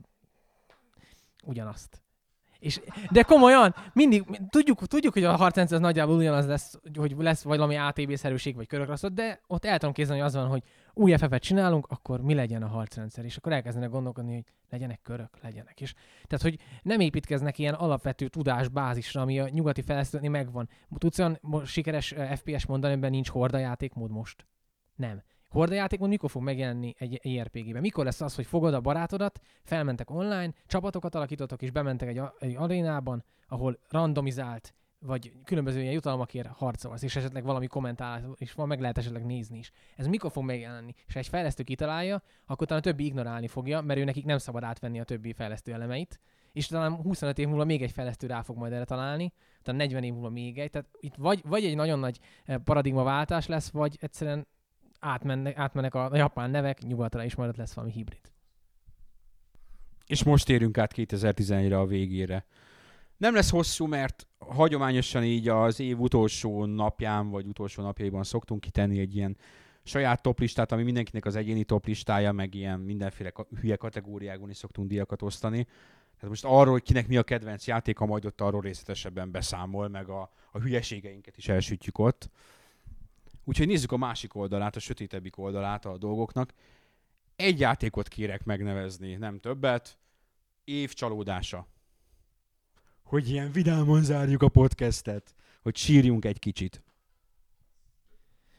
[1.41, 2.03] ugyanazt.
[2.61, 2.81] És,
[3.11, 7.75] de komolyan, mindig, tudjuk, tudjuk, hogy a harcrendszer az nagyjából ugyanaz lesz, hogy lesz valami
[7.75, 10.63] ATB-szerűség vagy körökrasztott, de ott el tudom képzelni, hogy az van, hogy
[10.93, 15.37] új FF-et csinálunk, akkor mi legyen a harcrendszer, és akkor elkezdenek gondolkodni, hogy legyenek körök,
[15.41, 15.81] legyenek.
[15.81, 20.69] És, tehát, hogy nem építkeznek ilyen alapvető tudásbázisra, ami a nyugati fejlesztőnél megvan.
[20.97, 24.45] Tudsz olyan sikeres eh, FPS mondani, amiben nincs horda játékmód most?
[24.95, 25.21] Nem.
[25.51, 27.81] Horda játékmód mikor fog megjelenni egy ERPG-ben?
[27.81, 32.55] Mikor lesz az, hogy fogod a barátodat, felmentek online, csapatokat alakítottak, és bementek egy, egy
[32.55, 38.79] arénában, ahol randomizált, vagy különböző ilyen jutalmakért harcolsz, és esetleg valami kommentál, és van, meg
[38.79, 39.71] lehet esetleg nézni is.
[39.95, 40.93] Ez mikor fog megjelenni?
[41.07, 44.37] És ha egy fejlesztő kitalálja, akkor talán a többi ignorálni fogja, mert ő nekik nem
[44.37, 46.19] szabad átvenni a többi fejlesztő elemeit,
[46.51, 50.03] és talán 25 év múlva még egy fejlesztő rá fog majd erre találni, talán 40
[50.03, 50.69] év múlva még egy.
[50.69, 54.47] Tehát itt vagy, vagy egy nagyon nagy eh, paradigmaváltás lesz, vagy egyszerűen
[55.01, 58.31] átmennek, átmennek a japán nevek nyugatra, és majd lesz valami hibrid.
[60.05, 62.45] És most érünk át 2011-re a végére.
[63.17, 68.99] Nem lesz hosszú, mert hagyományosan így az év utolsó napján, vagy utolsó napjaiban szoktunk kitenni
[68.99, 69.37] egy ilyen
[69.83, 75.21] saját toplistát, ami mindenkinek az egyéni toplistája, meg ilyen mindenféle hülye kategóriákban is szoktunk díjakat
[75.21, 75.63] osztani.
[76.15, 80.09] Tehát most arról, hogy kinek mi a kedvenc játéka, majd ott arról részletesebben beszámol, meg
[80.09, 82.29] a, a hülyeségeinket is elsütjük ott.
[83.43, 86.53] Úgyhogy nézzük a másik oldalát, a sötétebbik oldalát a dolgoknak.
[87.35, 89.97] Egy játékot kérek megnevezni, nem többet.
[90.63, 91.67] Év csalódása.
[93.03, 95.35] Hogy ilyen vidáman zárjuk a podcastet.
[95.61, 96.83] Hogy sírjunk egy kicsit.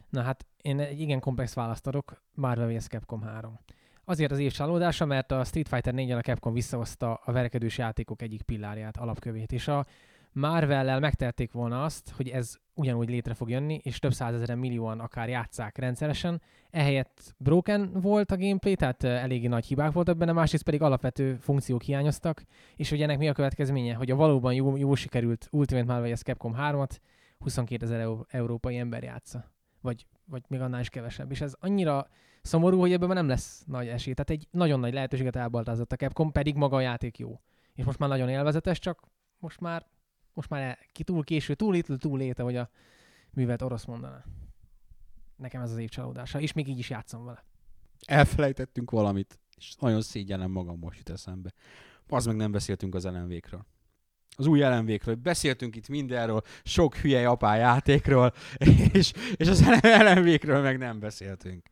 [0.08, 2.86] Na hát én egy igen komplex választ adok, Marvel vs.
[2.86, 3.58] Capcom 3.
[4.04, 8.22] Azért az év csalódása, mert a Street Fighter 4 a Capcom visszahozta a verekedős játékok
[8.22, 9.86] egyik pillárját, alapkövét, és a
[10.32, 15.28] Marvel-lel megtehették volna azt, hogy ez ugyanúgy létre fog jönni, és több százezeren millióan akár
[15.28, 16.42] játszák rendszeresen.
[16.70, 21.34] Ehelyett broken volt a gameplay, tehát eh, eléggé nagy hibák voltak benne, másrészt pedig alapvető
[21.34, 22.42] funkciók hiányoztak,
[22.76, 23.94] és hogy ennek mi a következménye?
[23.94, 26.22] Hogy a valóban jó, jó sikerült Ultimate Marvel vs.
[26.22, 26.98] Capcom 3-at
[27.38, 29.52] 22 ezer euró- európai ember játsza.
[29.80, 31.30] Vagy, vagy még annál is kevesebb.
[31.30, 32.08] És ez annyira
[32.42, 34.14] szomorú, hogy ebben már nem lesz nagy esély.
[34.14, 37.40] Tehát egy nagyon nagy lehetőséget elbaltázott a Capcom, pedig maga a játék jó.
[37.74, 39.00] És most már nagyon élvezetes, csak
[39.38, 39.86] most már,
[40.34, 42.70] most már el, ki túl késő, túl little, túl late, ahogy a
[43.30, 44.24] művelt orosz mondaná.
[45.36, 47.44] Nekem ez az év csalódása, és még így is játszom vele.
[48.06, 51.52] Elfelejtettünk valamit, és nagyon szégyenem magam most jut eszembe.
[52.08, 53.66] Az meg nem beszéltünk az LMV-kről.
[54.36, 55.14] Az új LMV-kről.
[55.14, 58.32] Beszéltünk itt mindenről, sok hülye japán játékról,
[58.92, 59.64] és, és az
[60.14, 61.68] LMV-kről meg nem beszéltünk.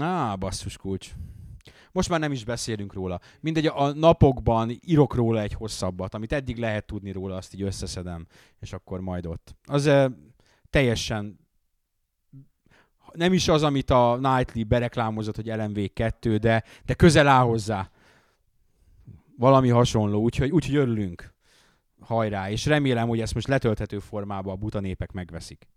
[0.00, 1.10] Á, basszus kulcs.
[1.92, 3.20] Most már nem is beszélünk róla.
[3.40, 8.26] Mindegy, a napokban írok róla egy hosszabbat, amit eddig lehet tudni róla, azt így összeszedem,
[8.60, 9.54] és akkor majd ott.
[9.64, 10.10] Az eh,
[10.70, 11.40] teljesen
[13.12, 17.90] nem is az, amit a Nightly bereklámozott, hogy LMV2, de, de közel áll hozzá.
[19.36, 21.34] Valami hasonló, úgyhogy, úgyhogy örülünk.
[22.00, 25.68] Hajrá, és remélem, hogy ezt most letölthető formában a buta népek megveszik.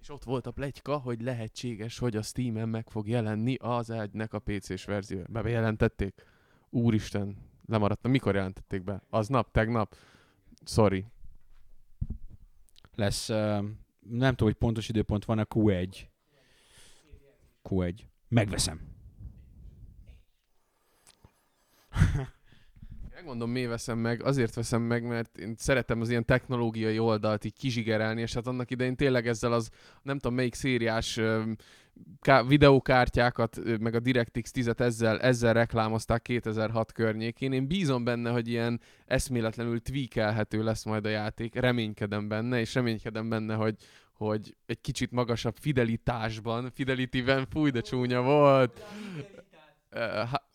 [0.00, 4.32] És ott volt a pletyka, hogy lehetséges, hogy a Steam-en meg fog jelenni az egynek
[4.32, 5.22] a PC-s verzió.
[5.28, 6.24] Be bejelentették?
[6.70, 8.10] Úristen, lemaradtam.
[8.10, 9.02] Mikor jelentették be?
[9.10, 9.52] Aznap?
[9.52, 9.96] Tegnap?
[10.64, 11.04] Sorry.
[12.94, 13.36] Lesz, uh,
[14.00, 15.96] nem tudom, hogy pontos időpont van a Q1.
[17.64, 17.94] Q1.
[18.28, 18.80] Megveszem.
[23.28, 24.22] Megmondom, miért veszem meg.
[24.22, 28.70] Azért veszem meg, mert én szeretem az ilyen technológiai oldalt így kizsigerelni, és hát annak
[28.70, 29.70] idején tényleg ezzel az,
[30.02, 31.20] nem tudom melyik szériás
[32.46, 37.52] videókártyákat, meg a DirectX 10-et ezzel, ezzel reklámozták 2006 környékén.
[37.52, 41.54] Én bízom benne, hogy ilyen eszméletlenül tweakelhető lesz majd a játék.
[41.54, 43.74] Reménykedem benne, és reménykedem benne, hogy,
[44.12, 48.82] hogy egy kicsit magasabb fidelitásban, fidelityben, fúj, de csúnya volt.
[50.30, 50.46] Ha-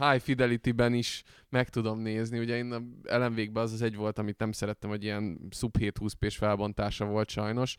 [0.00, 2.38] High Fidelity-ben is meg tudom nézni.
[2.38, 2.82] Ugye én a
[3.16, 7.76] LMV-kben az az egy volt, amit nem szerettem, hogy ilyen sub 720p-s felbontása volt sajnos.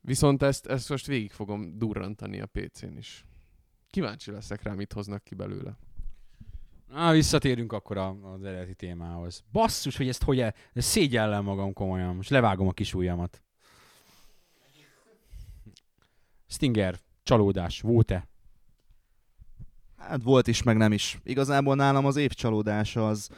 [0.00, 3.24] Viszont ezt, ezt most végig fogom durrantani a PC-n is.
[3.90, 5.76] Kíváncsi leszek rá, mit hoznak ki belőle.
[6.88, 9.44] Na, visszatérünk akkor az eredeti témához.
[9.52, 10.54] Basszus, hogy ezt hogy el...
[10.74, 12.16] Szégyellem magam komolyan.
[12.16, 13.42] Most levágom a kis ujjamat.
[16.48, 18.28] Stinger, csalódás, volt-e?
[19.98, 21.20] Hát volt is, meg nem is.
[21.24, 23.28] Igazából nálam az év csalódása az,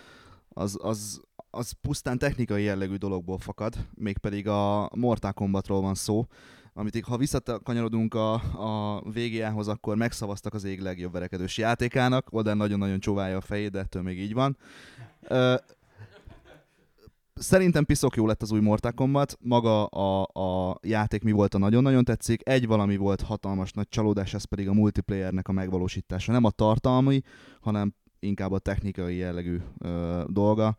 [0.49, 1.21] az, az,
[1.51, 6.27] az pusztán technikai jellegű dologból fakad, mégpedig a Mortal Kombatról van szó,
[6.73, 13.01] amit ha visszakanyarodunk a, a VGA-hoz, akkor megszavaztak az ég legjobb verekedős játékának, Oden nagyon-nagyon
[13.01, 14.57] csóválja a fejét, de ettől még így van.
[15.23, 15.55] Ö,
[17.41, 21.59] Szerintem piszok jó lett az új Mortal Kombat, maga a, a játék mi volt a
[21.59, 26.33] nagyon-nagyon tetszik, egy valami volt hatalmas nagy csalódás, ez pedig a multiplayernek a megvalósítása.
[26.33, 27.21] Nem a tartalmi,
[27.61, 30.77] hanem inkább a technikai jellegű ö, dolga.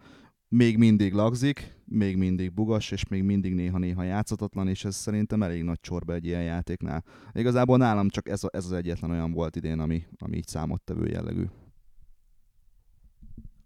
[0.48, 5.64] Még mindig lagzik, még mindig bugas, és még mindig néha-néha játszatatlan, és ez szerintem elég
[5.64, 7.04] nagy csorba egy ilyen játéknál.
[7.34, 11.08] Igazából nálam csak ez, a, ez az egyetlen olyan volt idén, ami, ami így számottevő
[11.08, 11.46] jellegű.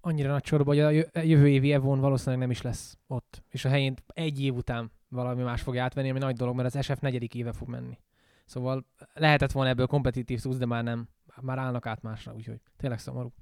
[0.06, 3.44] Annyira nagy csorba, hogy a jö- jövő évi Evon valószínűleg nem is lesz ott.
[3.50, 6.86] És a helyén egy év után valami más fog átvenni, ami nagy dolog, mert az
[6.86, 8.00] SF negyedik éve fog menni.
[8.46, 11.08] Szóval lehetett volna ebből kompetitív szúz, de már nem.
[11.42, 13.34] Már állnak át másra, úgyhogy tényleg szomorú.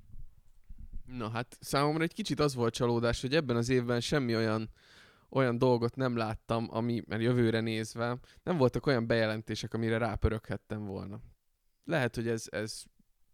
[1.06, 4.70] Na hát számomra egy kicsit az volt csalódás, hogy ebben az évben semmi olyan
[5.30, 11.20] olyan dolgot nem láttam, ami, mert jövőre nézve, nem voltak olyan bejelentések, amire rápöröghettem volna.
[11.84, 12.84] Lehet, hogy ez, ez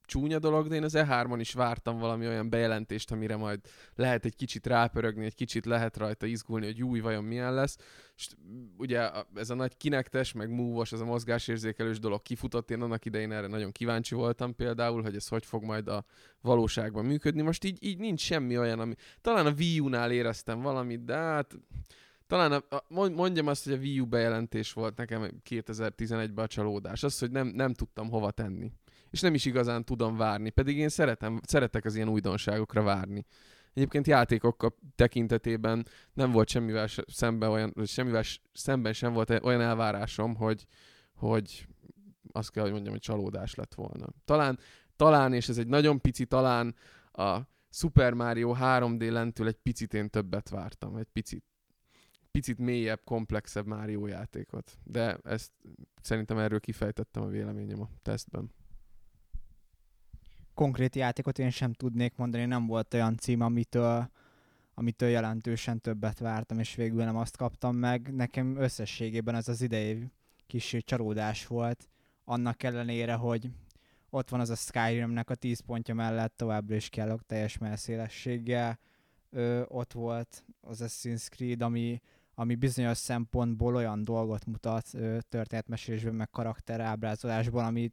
[0.07, 3.59] csúnya dolog, de én az E3-on is vártam valami olyan bejelentést, amire majd
[3.95, 7.77] lehet egy kicsit rápörögni, egy kicsit lehet rajta izgulni, hogy új, vajon milyen lesz.
[8.15, 8.27] És
[8.77, 13.05] ugye a- ez a nagy kinektes, meg múvos, ez a mozgásérzékelős dolog kifutott, én annak
[13.05, 16.05] idején erre nagyon kíváncsi voltam például, hogy ez hogy fog majd a
[16.41, 17.41] valóságban működni.
[17.41, 18.93] Most így, így nincs semmi olyan, ami...
[19.21, 21.57] Talán a Wii U-nál éreztem valamit, de hát
[22.27, 26.47] talán a, a, mond- mondjam azt, hogy a Wii U bejelentés volt nekem 2011-ben a
[26.47, 27.03] csalódás.
[27.03, 28.71] Az, hogy nem, nem tudtam hova tenni.
[29.09, 33.25] És nem is igazán tudom várni, pedig én szeretem, szeretek az ilyen újdonságokra várni.
[33.73, 38.23] Egyébként játékok tekintetében nem volt semmivel se, szemben olyan, semmivel
[38.53, 40.65] szemben sem volt olyan elvárásom, hogy,
[41.13, 41.67] hogy
[42.31, 44.07] azt kell, hogy mondjam, hogy csalódás lett volna.
[44.25, 44.59] Talán,
[44.95, 46.75] talán, és ez egy nagyon pici talán,
[47.11, 47.39] a
[47.69, 51.43] Super Mario 3D lentől egy picit én többet vártam, egy picit
[52.31, 54.77] picit mélyebb, komplexebb Mario játékot.
[54.83, 55.51] De ezt
[56.01, 58.51] szerintem erről kifejtettem a véleményem a tesztben.
[60.57, 64.09] Konkrét játékot én sem tudnék mondani, nem volt olyan cím, amitől,
[64.73, 68.13] amitől jelentősen többet vártam, és végül nem azt kaptam meg.
[68.15, 70.11] Nekem összességében ez az idei
[70.47, 71.89] kis csalódás volt,
[72.23, 73.49] annak ellenére, hogy
[74.09, 78.79] ott van az a Skyrimnek a 10 pontja mellett továbbra is kellok teljes melszélességgel.
[79.67, 82.01] Ott volt az Assassin's Creed, ami,
[82.35, 87.91] ami bizonyos szempontból olyan dolgot mutat ö, történetmesélésben, meg karakterábrázolásban, ami,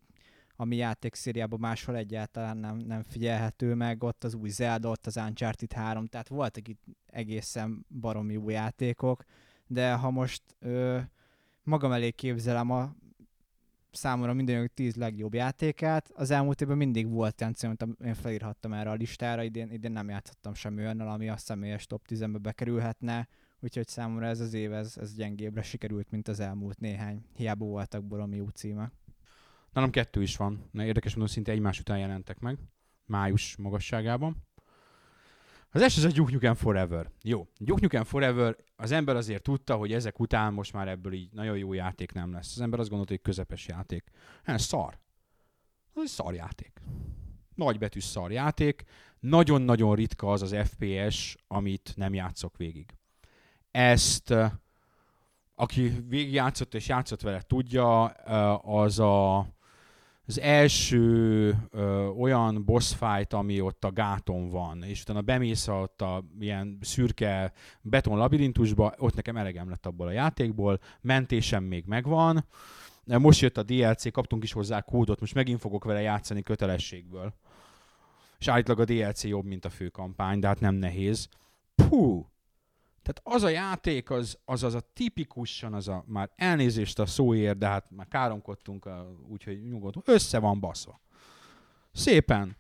[0.56, 4.02] ami játékszériában máshol egyáltalán nem, nem figyelhető meg.
[4.02, 9.24] Ott az új Zelda, ott az Uncharted 3, tehát voltak itt egészen baromi jó játékok,
[9.66, 10.98] de ha most ö,
[11.62, 12.94] magam elé képzelem a
[13.96, 16.10] számomra minden tíz legjobb játékát.
[16.14, 20.08] Az elmúlt évben mindig volt olyan cím, én felírhattam erre a listára, idén, idén nem
[20.08, 23.28] játszottam semmi olyannal, ami a személyes top 10-be bekerülhetne,
[23.60, 27.24] úgyhogy számomra ez az év, ez, ez gyengébbre sikerült, mint az elmúlt néhány.
[27.36, 28.92] Hiába voltak baromi jó címek.
[29.74, 30.68] Nálam kettő is van.
[30.70, 32.58] Na, érdekes módon szinte egymás után jelentek meg.
[33.04, 34.46] Május magasságában.
[35.70, 37.10] Az első az a Duke Nukem Forever.
[37.22, 41.32] Jó, Duke Nukem Forever, az ember azért tudta, hogy ezek után most már ebből így
[41.32, 42.54] nagyon jó játék nem lesz.
[42.54, 44.10] Az ember azt gondolta, hogy közepes játék.
[44.44, 44.98] Hát szar.
[45.94, 46.80] Ez egy szar játék.
[47.54, 48.84] Nagybetű szar játék.
[49.20, 52.94] Nagyon-nagyon ritka az az FPS, amit nem játszok végig.
[53.70, 54.50] Ezt eh,
[55.54, 59.46] aki végigjátszott és játszott vele, tudja, eh, az a,
[60.26, 66.02] az első ö, olyan boss fight, ami ott a gáton van, és utána bemész ott
[66.02, 67.52] a ilyen szürke
[67.82, 72.44] beton labirintusba, ott nekem elegem lett abból a játékból, mentésem még megvan,
[73.04, 77.34] most jött a DLC, kaptunk is hozzá kódot, most megint fogok vele játszani kötelességből.
[78.38, 81.28] És állítólag a DLC jobb, mint a fő kampány, de hát nem nehéz.
[81.74, 82.24] Puh!
[83.04, 87.58] Tehát az a játék, az az, az a tipikusan, az a, már elnézést a szóért,
[87.58, 88.88] de hát már káromkodtunk,
[89.28, 91.00] úgyhogy nyugodtunk, össze van baszva.
[91.92, 92.56] Szépen.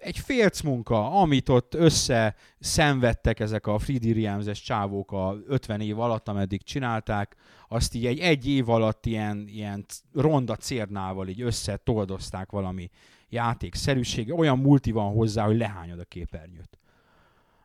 [0.00, 6.28] Egy félc munka, amit ott össze szenvedtek ezek a Fridi csávók a 50 év alatt,
[6.28, 7.36] ameddig csinálták,
[7.68, 12.90] azt így egy, egy év alatt ilyen, ilyen ronda cérnával így összetoldozták valami
[13.28, 16.78] játékszerűség, olyan multi van hozzá, hogy lehányod a képernyőt.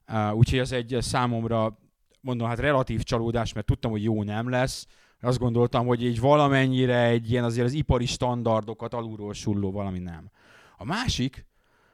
[0.07, 1.77] Uh, úgyhogy ez egy számomra
[2.21, 4.87] mondom, hát relatív csalódás, mert tudtam, hogy jó nem lesz.
[5.21, 10.31] Azt gondoltam, hogy így valamennyire egy ilyen azért az ipari standardokat alulról sulló valami nem.
[10.77, 11.45] A másik,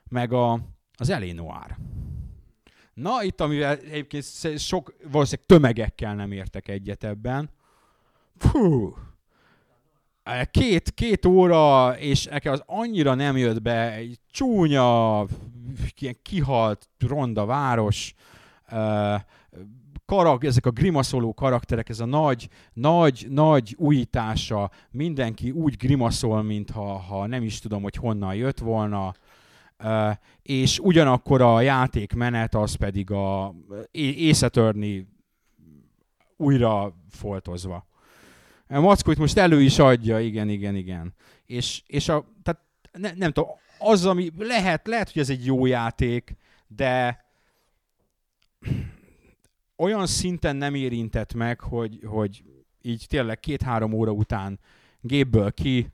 [0.09, 0.59] meg a,
[0.93, 1.77] az Elénoár.
[2.93, 4.25] Na, itt amivel egyébként
[4.59, 7.49] sok, valószínűleg tömegekkel nem értek egyet ebben.
[8.37, 8.93] Fú,
[10.51, 15.25] két, két óra, és nekem az annyira nem jött be, egy csúnya,
[15.99, 18.13] ilyen kihalt, ronda város,
[20.05, 26.97] karak, ezek a grimaszoló karakterek, ez a nagy, nagy, nagy újítása, mindenki úgy grimaszol, mintha
[26.97, 29.13] ha nem is tudom, hogy honnan jött volna,
[29.83, 30.11] uh,
[30.41, 33.55] és ugyanakkor a játékmenet az pedig a
[33.91, 35.07] észetörni
[36.37, 37.87] újra foltozva.
[38.67, 41.13] A Mackó itt most elő is adja, igen, igen, igen.
[41.45, 42.61] És, és a, tehát
[42.91, 43.49] ne, nem tudom,
[43.79, 46.35] az, ami lehet, lehet, hogy ez egy jó játék,
[46.67, 47.25] de
[49.77, 52.43] olyan szinten nem érintett meg, hogy, hogy
[52.81, 54.59] így tényleg két-három óra után
[55.01, 55.93] gépből ki,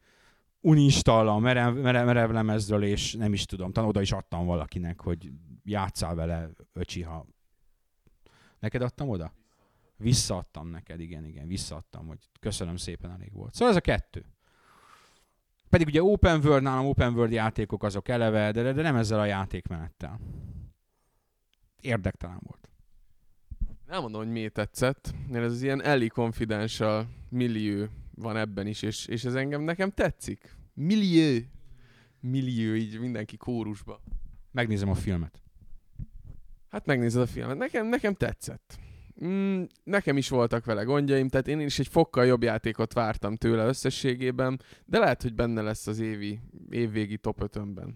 [0.62, 5.32] uninstall a merev, merev, merevlemezről, és nem is tudom, talán oda is adtam valakinek, hogy
[5.64, 7.26] játszál vele, öcsi, ha...
[8.60, 9.34] Neked adtam oda?
[9.98, 13.54] Visszaadtam neked, igen, igen, visszaadtam, hogy köszönöm szépen, elég volt.
[13.54, 14.26] Szóval ez a kettő.
[15.70, 19.26] Pedig ugye open world, nálam open world játékok azok eleve, de, de nem ezzel a
[19.26, 20.20] játékmenettel.
[21.82, 22.71] Érdektelen volt.
[23.92, 27.86] Nem mondom, hogy miért tetszett, mert ez az ilyen Ellie Confidential millió
[28.16, 30.56] van ebben is, és, és ez engem nekem tetszik.
[30.74, 31.42] Millió.
[32.20, 34.02] Millió, így mindenki kórusba.
[34.52, 35.42] Megnézem a filmet.
[36.70, 37.58] Hát megnézed a filmet.
[37.58, 38.80] Nekem, nekem tetszett.
[39.26, 43.66] Mm, nekem is voltak vele gondjaim, tehát én is egy fokkal jobb játékot vártam tőle
[43.66, 46.40] összességében, de lehet, hogy benne lesz az évi,
[46.70, 47.96] évvégi top 5-ben.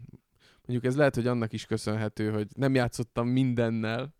[0.65, 4.14] Mondjuk ez lehet, hogy annak is köszönhető, hogy nem játszottam mindennel,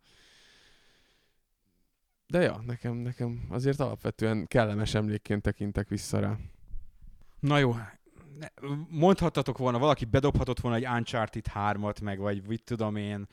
[2.27, 6.37] de ja, nekem, nekem azért alapvetően kellemes emlékként tekintek vissza rá.
[7.39, 7.75] Na jó,
[8.89, 13.27] mondhattatok volna, valaki bedobhatott volna egy Uncharted 3-at, meg vagy mit tudom én,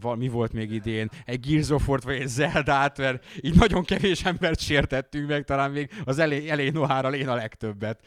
[0.00, 3.84] val- mi volt még idén, egy Gears of War-t, vagy egy Zeldát, mert így nagyon
[3.84, 8.06] kevés embert sértettünk meg, talán még az elé, elé nohárral én a legtöbbet.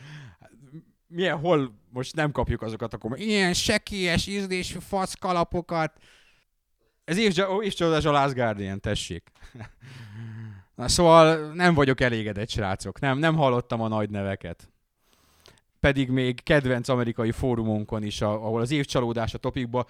[1.07, 5.93] Milyen, hol most nem kapjuk azokat, akkor ilyen sekélyes, ízlésű fasz kalapokat.
[7.03, 9.31] Ez évcsodás a Last Guardian, tessék.
[10.79, 12.99] Na, szóval nem vagyok elégedett, srácok.
[12.99, 14.69] Nem, nem hallottam a nagy neveket.
[15.79, 19.85] Pedig még kedvenc amerikai fórumunkon is, ahol az évcsalódás a topikba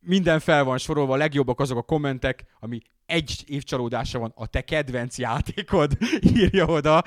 [0.00, 4.60] minden fel van sorolva, a legjobbak azok a kommentek, ami egy évcsalódása van, a te
[4.60, 5.96] kedvenc játékod,
[6.36, 7.02] írja oda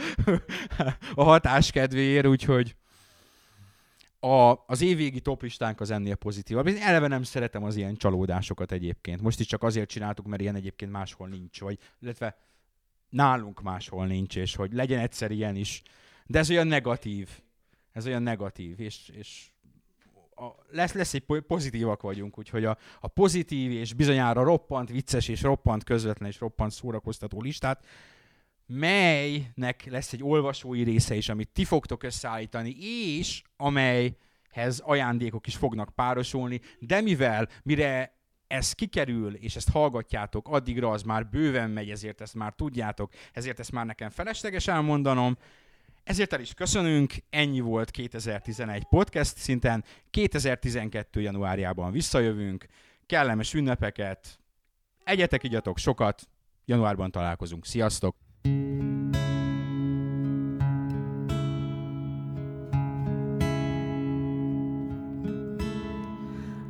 [1.16, 2.76] a hatás kedvéért, úgyhogy
[4.20, 6.68] a, az évvégi toplistánk az ennél pozitívabb.
[6.68, 9.22] Én eleve nem szeretem az ilyen csalódásokat egyébként.
[9.22, 12.38] Most is csak azért csináltuk, mert ilyen egyébként máshol nincs, vagy illetve
[13.10, 15.82] nálunk máshol nincs, és hogy legyen egyszer ilyen is.
[16.26, 17.30] De ez olyan negatív.
[17.92, 19.52] Ez olyan negatív, és, és
[20.36, 25.28] a, lesz, lesz egy po- pozitívak vagyunk, úgyhogy a, a pozitív és bizonyára roppant vicces
[25.28, 27.86] és roppant közvetlen és roppant szórakoztató listát,
[28.68, 35.90] melynek lesz egy olvasói része is, amit ti fogtok összeállítani, és amelyhez ajándékok is fognak
[35.96, 38.16] párosulni, de mivel, mire
[38.48, 43.60] ez kikerül, és ezt hallgatjátok, addigra az már bőven megy, ezért ezt már tudjátok, ezért
[43.60, 45.38] ezt már nekem felesleges elmondanom,
[46.04, 51.22] ezért el is köszönünk, ennyi volt 2011 podcast szinten, 2012.
[51.22, 52.66] januárjában visszajövünk,
[53.06, 54.40] kellemes ünnepeket,
[55.04, 56.30] egyetek, igyatok sokat,
[56.66, 57.66] januárban találkozunk.
[57.66, 58.27] Sziasztok!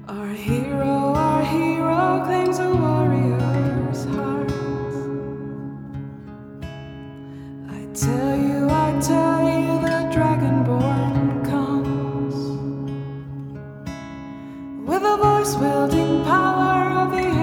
[0.09, 4.51] Our hero, our hero claims a warrior's heart.
[7.69, 12.35] I tell you, I tell you, the dragonborn comes
[14.87, 17.36] with a voice wielding power of the